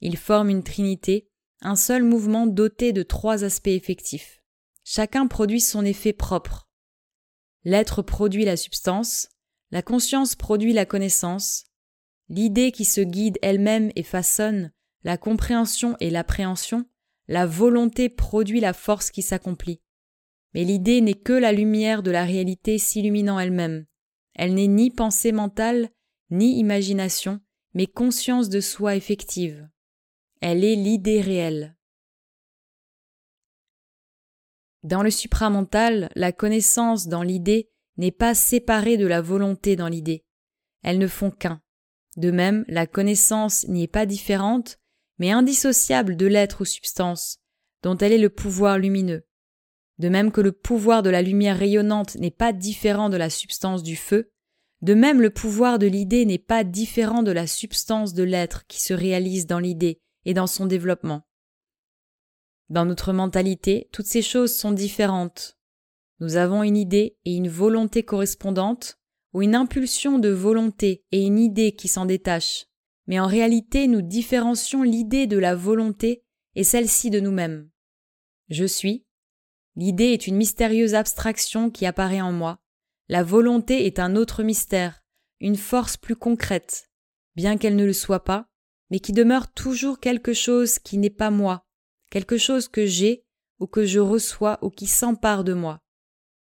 Ils 0.00 0.16
forment 0.16 0.50
une 0.50 0.62
trinité, 0.62 1.28
un 1.60 1.76
seul 1.76 2.02
mouvement 2.02 2.46
doté 2.46 2.92
de 2.92 3.02
trois 3.02 3.44
aspects 3.44 3.68
effectifs. 3.68 4.42
Chacun 4.84 5.26
produit 5.26 5.60
son 5.60 5.84
effet 5.84 6.12
propre. 6.12 6.68
L'être 7.64 8.02
produit 8.02 8.44
la 8.44 8.56
substance, 8.56 9.28
la 9.70 9.82
conscience 9.82 10.34
produit 10.34 10.72
la 10.72 10.84
connaissance, 10.84 11.64
l'idée 12.28 12.72
qui 12.72 12.84
se 12.84 13.00
guide 13.00 13.38
elle-même 13.42 13.90
et 13.96 14.02
façonne, 14.02 14.72
la 15.04 15.16
compréhension 15.16 15.96
et 16.00 16.10
l'appréhension, 16.10 16.86
la 17.28 17.46
volonté 17.46 18.08
produit 18.08 18.60
la 18.60 18.72
force 18.72 19.10
qui 19.10 19.22
s'accomplit. 19.22 19.80
Mais 20.54 20.64
l'idée 20.64 21.00
n'est 21.00 21.14
que 21.14 21.32
la 21.32 21.52
lumière 21.52 22.02
de 22.02 22.10
la 22.10 22.24
réalité 22.24 22.78
s'illuminant 22.78 23.38
elle-même. 23.38 23.86
Elle 24.34 24.54
n'est 24.54 24.66
ni 24.66 24.90
pensée 24.90 25.32
mentale, 25.32 25.90
ni 26.30 26.58
imagination, 26.58 27.40
mais 27.74 27.86
conscience 27.86 28.48
de 28.48 28.60
soi 28.60 28.96
effective. 28.96 29.68
Elle 30.40 30.64
est 30.64 30.76
l'idée 30.76 31.20
réelle. 31.20 31.76
Dans 34.82 35.02
le 35.02 35.10
supramental, 35.10 36.10
la 36.16 36.32
connaissance 36.32 37.06
dans 37.06 37.22
l'idée 37.22 37.70
n'est 37.98 38.10
pas 38.10 38.34
séparée 38.34 38.96
de 38.96 39.06
la 39.06 39.20
volonté 39.20 39.76
dans 39.76 39.88
l'idée. 39.88 40.24
Elles 40.82 40.98
ne 40.98 41.06
font 41.06 41.30
qu'un. 41.30 41.60
De 42.16 42.30
même, 42.30 42.64
la 42.68 42.86
connaissance 42.86 43.66
n'y 43.68 43.84
est 43.84 43.88
pas 43.88 44.06
différente, 44.06 44.78
mais 45.18 45.30
indissociable 45.30 46.16
de 46.16 46.26
l'être 46.26 46.62
ou 46.62 46.64
substance, 46.64 47.38
dont 47.82 47.96
elle 47.96 48.12
est 48.12 48.18
le 48.18 48.28
pouvoir 48.28 48.78
lumineux. 48.78 49.24
De 49.98 50.08
même 50.08 50.32
que 50.32 50.40
le 50.40 50.52
pouvoir 50.52 51.02
de 51.02 51.10
la 51.10 51.22
lumière 51.22 51.58
rayonnante 51.58 52.16
n'est 52.16 52.30
pas 52.30 52.52
différent 52.52 53.08
de 53.08 53.16
la 53.16 53.30
substance 53.30 53.82
du 53.82 53.94
feu, 53.94 54.32
de 54.80 54.94
même 54.94 55.20
le 55.20 55.30
pouvoir 55.30 55.78
de 55.78 55.86
l'idée 55.86 56.26
n'est 56.26 56.38
pas 56.38 56.64
différent 56.64 57.22
de 57.22 57.30
la 57.30 57.46
substance 57.46 58.14
de 58.14 58.24
l'être 58.24 58.66
qui 58.66 58.82
se 58.82 58.92
réalise 58.92 59.46
dans 59.46 59.60
l'idée 59.60 60.00
et 60.24 60.34
dans 60.34 60.48
son 60.48 60.66
développement. 60.66 61.22
Dans 62.68 62.84
notre 62.84 63.12
mentalité, 63.12 63.88
toutes 63.92 64.06
ces 64.06 64.22
choses 64.22 64.54
sont 64.54 64.72
différentes. 64.72 65.58
Nous 66.20 66.36
avons 66.36 66.62
une 66.62 66.76
idée 66.76 67.16
et 67.24 67.34
une 67.34 67.48
volonté 67.48 68.02
correspondantes, 68.02 68.98
ou 69.32 69.42
une 69.42 69.54
impulsion 69.54 70.18
de 70.18 70.28
volonté 70.28 71.04
et 71.10 71.22
une 71.22 71.38
idée 71.38 71.72
qui 71.72 71.88
s'en 71.88 72.04
détachent, 72.04 72.66
mais 73.06 73.18
en 73.18 73.26
réalité 73.26 73.88
nous 73.88 74.02
différencions 74.02 74.82
l'idée 74.82 75.26
de 75.26 75.38
la 75.38 75.54
volonté 75.54 76.22
et 76.54 76.64
celle-ci 76.64 77.10
de 77.10 77.18
nous-mêmes. 77.18 77.70
Je 78.50 78.66
suis, 78.66 79.06
L'idée 79.74 80.12
est 80.12 80.26
une 80.26 80.36
mystérieuse 80.36 80.94
abstraction 80.94 81.70
qui 81.70 81.86
apparaît 81.86 82.20
en 82.20 82.32
moi. 82.32 82.58
La 83.08 83.22
volonté 83.22 83.86
est 83.86 83.98
un 83.98 84.16
autre 84.16 84.42
mystère, 84.42 85.02
une 85.40 85.56
force 85.56 85.96
plus 85.96 86.16
concrète, 86.16 86.90
bien 87.36 87.56
qu'elle 87.56 87.76
ne 87.76 87.86
le 87.86 87.94
soit 87.94 88.24
pas, 88.24 88.48
mais 88.90 89.00
qui 89.00 89.12
demeure 89.12 89.52
toujours 89.52 89.98
quelque 89.98 90.34
chose 90.34 90.78
qui 90.78 90.98
n'est 90.98 91.10
pas 91.10 91.30
moi, 91.30 91.66
quelque 92.12 92.36
chose 92.36 92.68
que 92.68 92.84
j'ai 92.84 93.24
ou 93.58 93.66
que 93.66 93.86
je 93.86 93.98
reçois 93.98 94.58
ou 94.60 94.68
qui 94.68 94.86
s'empare 94.86 95.44
de 95.44 95.54
moi, 95.54 95.80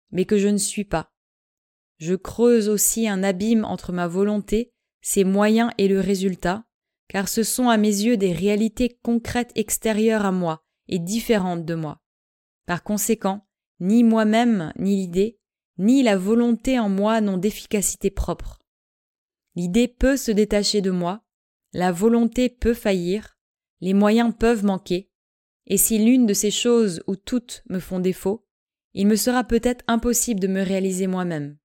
mais 0.10 0.26
que 0.26 0.40
je 0.40 0.48
ne 0.48 0.58
suis 0.58 0.84
pas. 0.84 1.14
Je 1.98 2.16
creuse 2.16 2.70
aussi 2.70 3.08
un 3.08 3.22
abîme 3.22 3.66
entre 3.66 3.94
ma 3.94 4.08
volonté, 4.08 4.74
ses 5.02 5.24
moyens 5.24 5.70
et 5.78 5.88
le 5.88 6.00
résultat, 6.00 6.66
car 7.08 7.30
ce 7.30 7.44
sont 7.44 7.70
à 7.70 7.78
mes 7.78 7.88
yeux 7.88 8.18
des 8.18 8.34
réalités 8.34 8.98
concrètes 9.04 9.52
extérieures 9.54 10.26
à 10.26 10.32
moi 10.32 10.66
et 10.88 10.98
différentes 10.98 11.66
de 11.66 11.76
moi. 11.76 12.02
Par 12.66 12.82
conséquent, 12.82 13.48
ni 13.80 14.04
moi-même, 14.04 14.74
ni 14.76 14.96
l'idée, 14.96 15.40
ni 15.78 16.02
la 16.02 16.18
volonté 16.18 16.80
en 16.80 16.90
moi 16.90 17.22
n'ont 17.22 17.38
d'efficacité 17.38 18.10
propre. 18.10 18.58
L'idée 19.56 19.88
peut 19.88 20.18
se 20.18 20.32
détacher 20.32 20.82
de 20.82 20.90
moi, 20.90 21.24
la 21.74 21.92
volonté 21.92 22.50
peut 22.50 22.74
faillir, 22.74 23.38
les 23.82 23.94
moyens 23.94 24.34
peuvent 24.36 24.66
manquer, 24.66 25.09
et 25.70 25.78
si 25.78 26.00
l'une 26.00 26.26
de 26.26 26.34
ces 26.34 26.52
choses 26.52 27.02
ou 27.08 27.16
toutes 27.16 27.64
me 27.70 27.80
font 27.80 28.00
défaut, 28.00 28.46
il 28.94 29.08
me 29.08 29.16
sera 29.16 29.44
peut-être 29.44 29.86
impossible 29.88 30.40
de 30.40 30.48
me 30.48 30.64
réaliser 30.64 31.08
moi-même. 31.08 31.58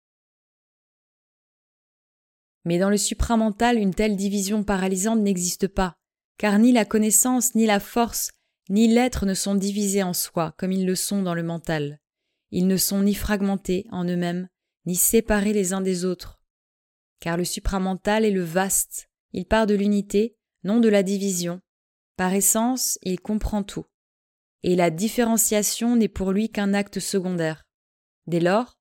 Mais 2.64 2.78
dans 2.78 2.90
le 2.90 2.96
supramental, 2.96 3.78
une 3.78 3.94
telle 3.94 4.16
division 4.16 4.62
paralysante 4.62 5.20
n'existe 5.20 5.68
pas, 5.68 5.96
car 6.38 6.58
ni 6.58 6.72
la 6.72 6.84
connaissance 6.84 7.54
ni 7.54 7.66
la 7.66 7.80
force 7.80 8.30
ni 8.70 8.88
l'être 8.88 9.26
ne 9.26 9.34
sont 9.34 9.54
divisés 9.54 10.02
en 10.02 10.14
soi 10.14 10.54
comme 10.56 10.72
ils 10.72 10.86
le 10.86 10.94
sont 10.94 11.22
dans 11.22 11.34
le 11.34 11.42
mental. 11.42 12.00
Ils 12.50 12.66
ne 12.66 12.76
sont 12.76 13.02
ni 13.02 13.14
fragmentés 13.14 13.86
en 13.90 14.04
eux-mêmes, 14.04 14.48
ni 14.86 14.96
séparés 14.96 15.52
les 15.52 15.72
uns 15.72 15.80
des 15.80 16.04
autres. 16.04 16.40
Car 17.20 17.36
le 17.36 17.44
supramental 17.44 18.24
est 18.24 18.30
le 18.30 18.42
vaste, 18.42 19.08
il 19.32 19.46
part 19.46 19.66
de 19.66 19.74
l'unité, 19.74 20.36
non 20.62 20.80
de 20.80 20.88
la 20.88 21.02
division. 21.02 21.60
Par 22.16 22.32
essence, 22.32 22.98
il 23.02 23.20
comprend 23.20 23.62
tout. 23.62 23.84
Et 24.66 24.76
la 24.76 24.88
différenciation 24.88 25.94
n'est 25.94 26.08
pour 26.08 26.32
lui 26.32 26.48
qu'un 26.48 26.72
acte 26.72 26.98
secondaire. 26.98 27.66
Dès 28.26 28.40
lors, 28.40 28.78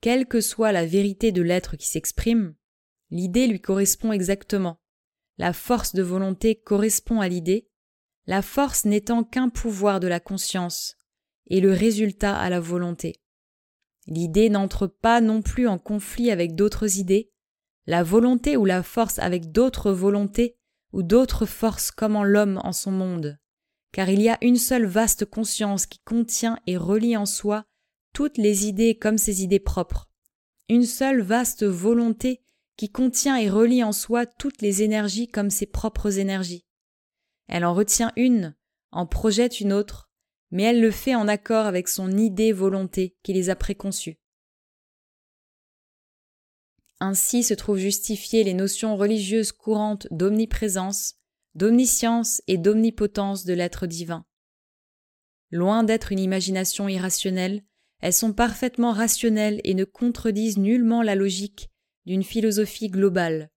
quelle 0.00 0.26
que 0.26 0.40
soit 0.40 0.70
la 0.70 0.86
vérité 0.86 1.32
de 1.32 1.42
l'être 1.42 1.74
qui 1.74 1.88
s'exprime, 1.88 2.54
l'idée 3.10 3.48
lui 3.48 3.60
correspond 3.60 4.12
exactement. 4.12 4.78
La 5.36 5.52
force 5.52 5.92
de 5.92 6.04
volonté 6.04 6.54
correspond 6.54 7.20
à 7.20 7.26
l'idée, 7.26 7.68
la 8.26 8.42
force 8.42 8.84
n'étant 8.84 9.24
qu'un 9.24 9.48
pouvoir 9.48 9.98
de 9.98 10.06
la 10.06 10.20
conscience, 10.20 10.94
et 11.48 11.60
le 11.60 11.72
résultat 11.72 12.38
à 12.38 12.48
la 12.48 12.60
volonté. 12.60 13.20
L'idée 14.06 14.50
n'entre 14.50 14.86
pas 14.86 15.20
non 15.20 15.42
plus 15.42 15.66
en 15.66 15.78
conflit 15.78 16.30
avec 16.30 16.54
d'autres 16.54 17.00
idées, 17.00 17.32
la 17.86 18.04
volonté 18.04 18.56
ou 18.56 18.64
la 18.64 18.84
force 18.84 19.18
avec 19.18 19.50
d'autres 19.50 19.90
volontés 19.90 20.56
ou 20.92 21.02
d'autres 21.02 21.44
forces 21.44 21.90
comme 21.90 22.14
en 22.14 22.22
l'homme 22.22 22.60
en 22.62 22.72
son 22.72 22.92
monde, 22.92 23.36
car 23.94 24.08
il 24.08 24.20
y 24.20 24.28
a 24.28 24.38
une 24.42 24.56
seule 24.56 24.86
vaste 24.86 25.24
conscience 25.24 25.86
qui 25.86 26.00
contient 26.00 26.58
et 26.66 26.76
relie 26.76 27.16
en 27.16 27.26
soi 27.26 27.64
toutes 28.12 28.38
les 28.38 28.66
idées 28.66 28.98
comme 28.98 29.18
ses 29.18 29.44
idées 29.44 29.60
propres, 29.60 30.10
une 30.68 30.84
seule 30.84 31.22
vaste 31.22 31.62
volonté 31.62 32.42
qui 32.76 32.90
contient 32.90 33.36
et 33.36 33.48
relie 33.48 33.84
en 33.84 33.92
soi 33.92 34.26
toutes 34.26 34.62
les 34.62 34.82
énergies 34.82 35.28
comme 35.28 35.48
ses 35.48 35.66
propres 35.66 36.18
énergies. 36.18 36.66
Elle 37.46 37.64
en 37.64 37.72
retient 37.72 38.10
une, 38.16 38.56
en 38.90 39.06
projette 39.06 39.60
une 39.60 39.72
autre, 39.72 40.10
mais 40.50 40.64
elle 40.64 40.80
le 40.80 40.90
fait 40.90 41.14
en 41.14 41.28
accord 41.28 41.66
avec 41.66 41.86
son 41.86 42.18
idée 42.18 42.50
volonté 42.52 43.16
qui 43.22 43.32
les 43.32 43.48
a 43.48 43.54
préconçues. 43.54 44.18
Ainsi 46.98 47.44
se 47.44 47.54
trouvent 47.54 47.78
justifiées 47.78 48.42
les 48.42 48.54
notions 48.54 48.96
religieuses 48.96 49.52
courantes 49.52 50.08
d'omniprésence, 50.10 51.14
d'omniscience 51.54 52.42
et 52.46 52.58
d'omnipotence 52.58 53.44
de 53.44 53.54
l'être 53.54 53.86
divin. 53.86 54.24
Loin 55.50 55.84
d'être 55.84 56.10
une 56.10 56.18
imagination 56.18 56.88
irrationnelle, 56.88 57.64
elles 58.00 58.12
sont 58.12 58.32
parfaitement 58.32 58.92
rationnelles 58.92 59.60
et 59.64 59.74
ne 59.74 59.84
contredisent 59.84 60.58
nullement 60.58 61.02
la 61.02 61.14
logique 61.14 61.70
d'une 62.06 62.24
philosophie 62.24 62.88
globale, 62.88 63.50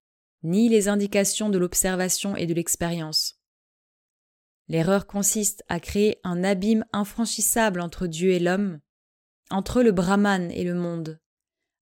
ni 0.43 0.69
les 0.69 0.87
indications 0.87 1.49
de 1.49 1.57
l'observation 1.57 2.35
et 2.35 2.45
de 2.45 2.53
l'expérience. 2.53 3.41
L'erreur 4.69 5.07
consiste 5.07 5.63
à 5.69 5.79
créer 5.79 6.19
un 6.23 6.43
abîme 6.43 6.85
infranchissable 6.93 7.81
entre 7.81 8.05
Dieu 8.05 8.31
et 8.31 8.39
l'homme, 8.39 8.79
entre 9.49 9.81
le 9.81 9.91
Brahman 9.91 10.51
et 10.51 10.63
le 10.63 10.73
monde, 10.73 11.19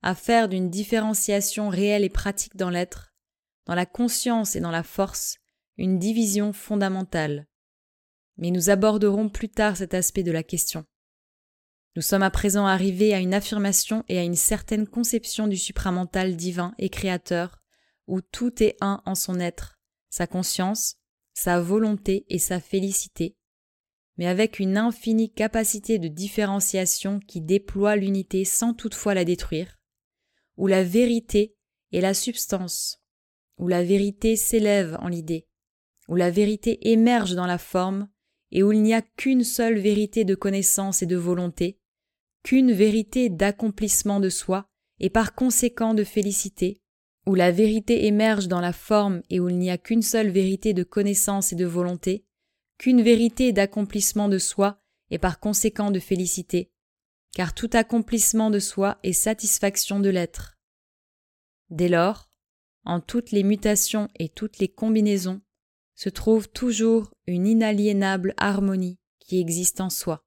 à 0.02 0.16
faire 0.16 0.48
d'une 0.48 0.70
différenciation 0.70 1.70
réelle 1.70 2.04
et 2.04 2.10
pratique 2.10 2.56
dans 2.56 2.70
l'être, 2.70 3.14
dans 3.66 3.76
la 3.76 3.88
conscience 3.88 4.56
et 4.56 4.60
dans 4.60 4.72
la 4.72 4.84
force, 4.84 5.40
une 5.78 6.00
division 6.00 6.54
fondamentale. 6.54 7.48
Mais 8.38 8.52
nous 8.52 8.70
aborderons 8.70 9.30
plus 9.30 9.50
tard 9.50 9.78
cet 9.78 9.94
aspect 9.94 10.24
de 10.24 10.32
la 10.32 10.44
question. 10.44 10.86
Nous 11.96 12.02
sommes 12.02 12.24
à 12.24 12.30
présent 12.30 12.66
arrivés 12.66 13.14
à 13.14 13.20
une 13.20 13.34
affirmation 13.34 14.04
et 14.10 14.20
à 14.20 14.24
une 14.24 14.36
certaine 14.36 14.88
conception 14.88 15.48
du 15.48 15.58
supramental 15.58 16.36
divin 16.36 16.74
et 16.78 16.90
créateur, 16.90 17.62
où 18.08 18.22
tout 18.22 18.62
est 18.62 18.76
un 18.82 19.02
en 19.06 19.16
son 19.16 19.40
être, 19.40 19.80
sa 20.10 20.28
conscience, 20.28 20.98
sa 21.34 21.62
volonté 21.62 22.26
et 22.30 22.40
sa 22.40 22.60
félicité, 22.60 23.38
mais 24.18 24.28
avec 24.28 24.60
une 24.60 24.78
infinie 24.78 25.32
capacité 25.32 26.00
de 26.00 26.08
différenciation 26.08 27.20
qui 27.20 27.42
déploie 27.42 27.96
l'unité 27.96 28.46
sans 28.46 28.74
toutefois 28.74 29.14
la 29.14 29.26
détruire, 29.26 29.78
où 30.58 30.68
la 30.68 30.84
vérité 30.84 31.56
est 31.92 32.02
la 32.02 32.14
substance, 32.14 33.02
où 33.58 33.68
la 33.68 33.84
vérité 33.84 34.36
s'élève 34.36 34.98
en 35.02 35.08
l'idée, 35.08 35.48
où 36.08 36.16
la 36.16 36.30
vérité 36.30 36.92
émerge 36.92 37.36
dans 37.36 37.48
la 37.48 37.58
forme, 37.58 38.08
et 38.52 38.64
où 38.64 38.72
il 38.72 38.82
n'y 38.82 38.94
a 38.94 39.02
qu'une 39.02 39.44
seule 39.44 39.78
vérité 39.80 40.24
de 40.24 40.36
connaissance 40.36 41.02
et 41.02 41.06
de 41.06 41.16
volonté, 41.16 41.80
qu'une 42.44 42.72
vérité 42.72 43.30
d'accomplissement 43.30 44.20
de 44.20 44.30
soi, 44.30 44.68
et 45.00 45.10
par 45.10 45.36
conséquent 45.36 45.94
de 45.94 46.04
félicité, 46.04 46.82
où 47.26 47.36
la 47.36 47.52
vérité 47.52 48.06
émerge 48.06 48.48
dans 48.48 48.62
la 48.62 48.74
forme 48.74 49.22
et 49.30 49.40
où 49.40 49.50
il 49.50 49.58
n'y 49.58 49.72
a 49.72 49.78
qu'une 49.78 50.04
seule 50.04 50.30
vérité 50.30 50.74
de 50.74 50.84
connaissance 50.84 51.52
et 51.52 51.56
de 51.56 51.66
volonté, 51.66 52.26
qu'une 52.78 53.02
vérité 53.02 53.52
d'accomplissement 53.52 54.30
de 54.30 54.38
soi 54.38 54.80
et 55.10 55.18
par 55.18 55.40
conséquent 55.40 55.92
de 55.92 56.00
félicité, 56.00 56.72
car 57.34 57.54
tout 57.54 57.70
accomplissement 57.74 58.50
de 58.50 58.60
soi 58.60 59.00
est 59.04 59.14
satisfaction 59.14 60.00
de 60.00 60.10
l'être. 60.10 60.58
Dès 61.70 61.90
lors, 61.90 62.30
en 62.84 63.00
toutes 63.00 63.32
les 63.32 63.44
mutations 63.44 64.08
et 64.16 64.30
toutes 64.30 64.60
les 64.60 64.68
combinaisons, 64.68 65.42
se 65.96 66.10
trouve 66.10 66.50
toujours 66.50 67.12
une 67.26 67.48
inaliénable 67.48 68.34
harmonie 68.38 69.00
qui 69.20 69.40
existe 69.40 69.82
en 69.82 69.90
soi. 69.90 70.25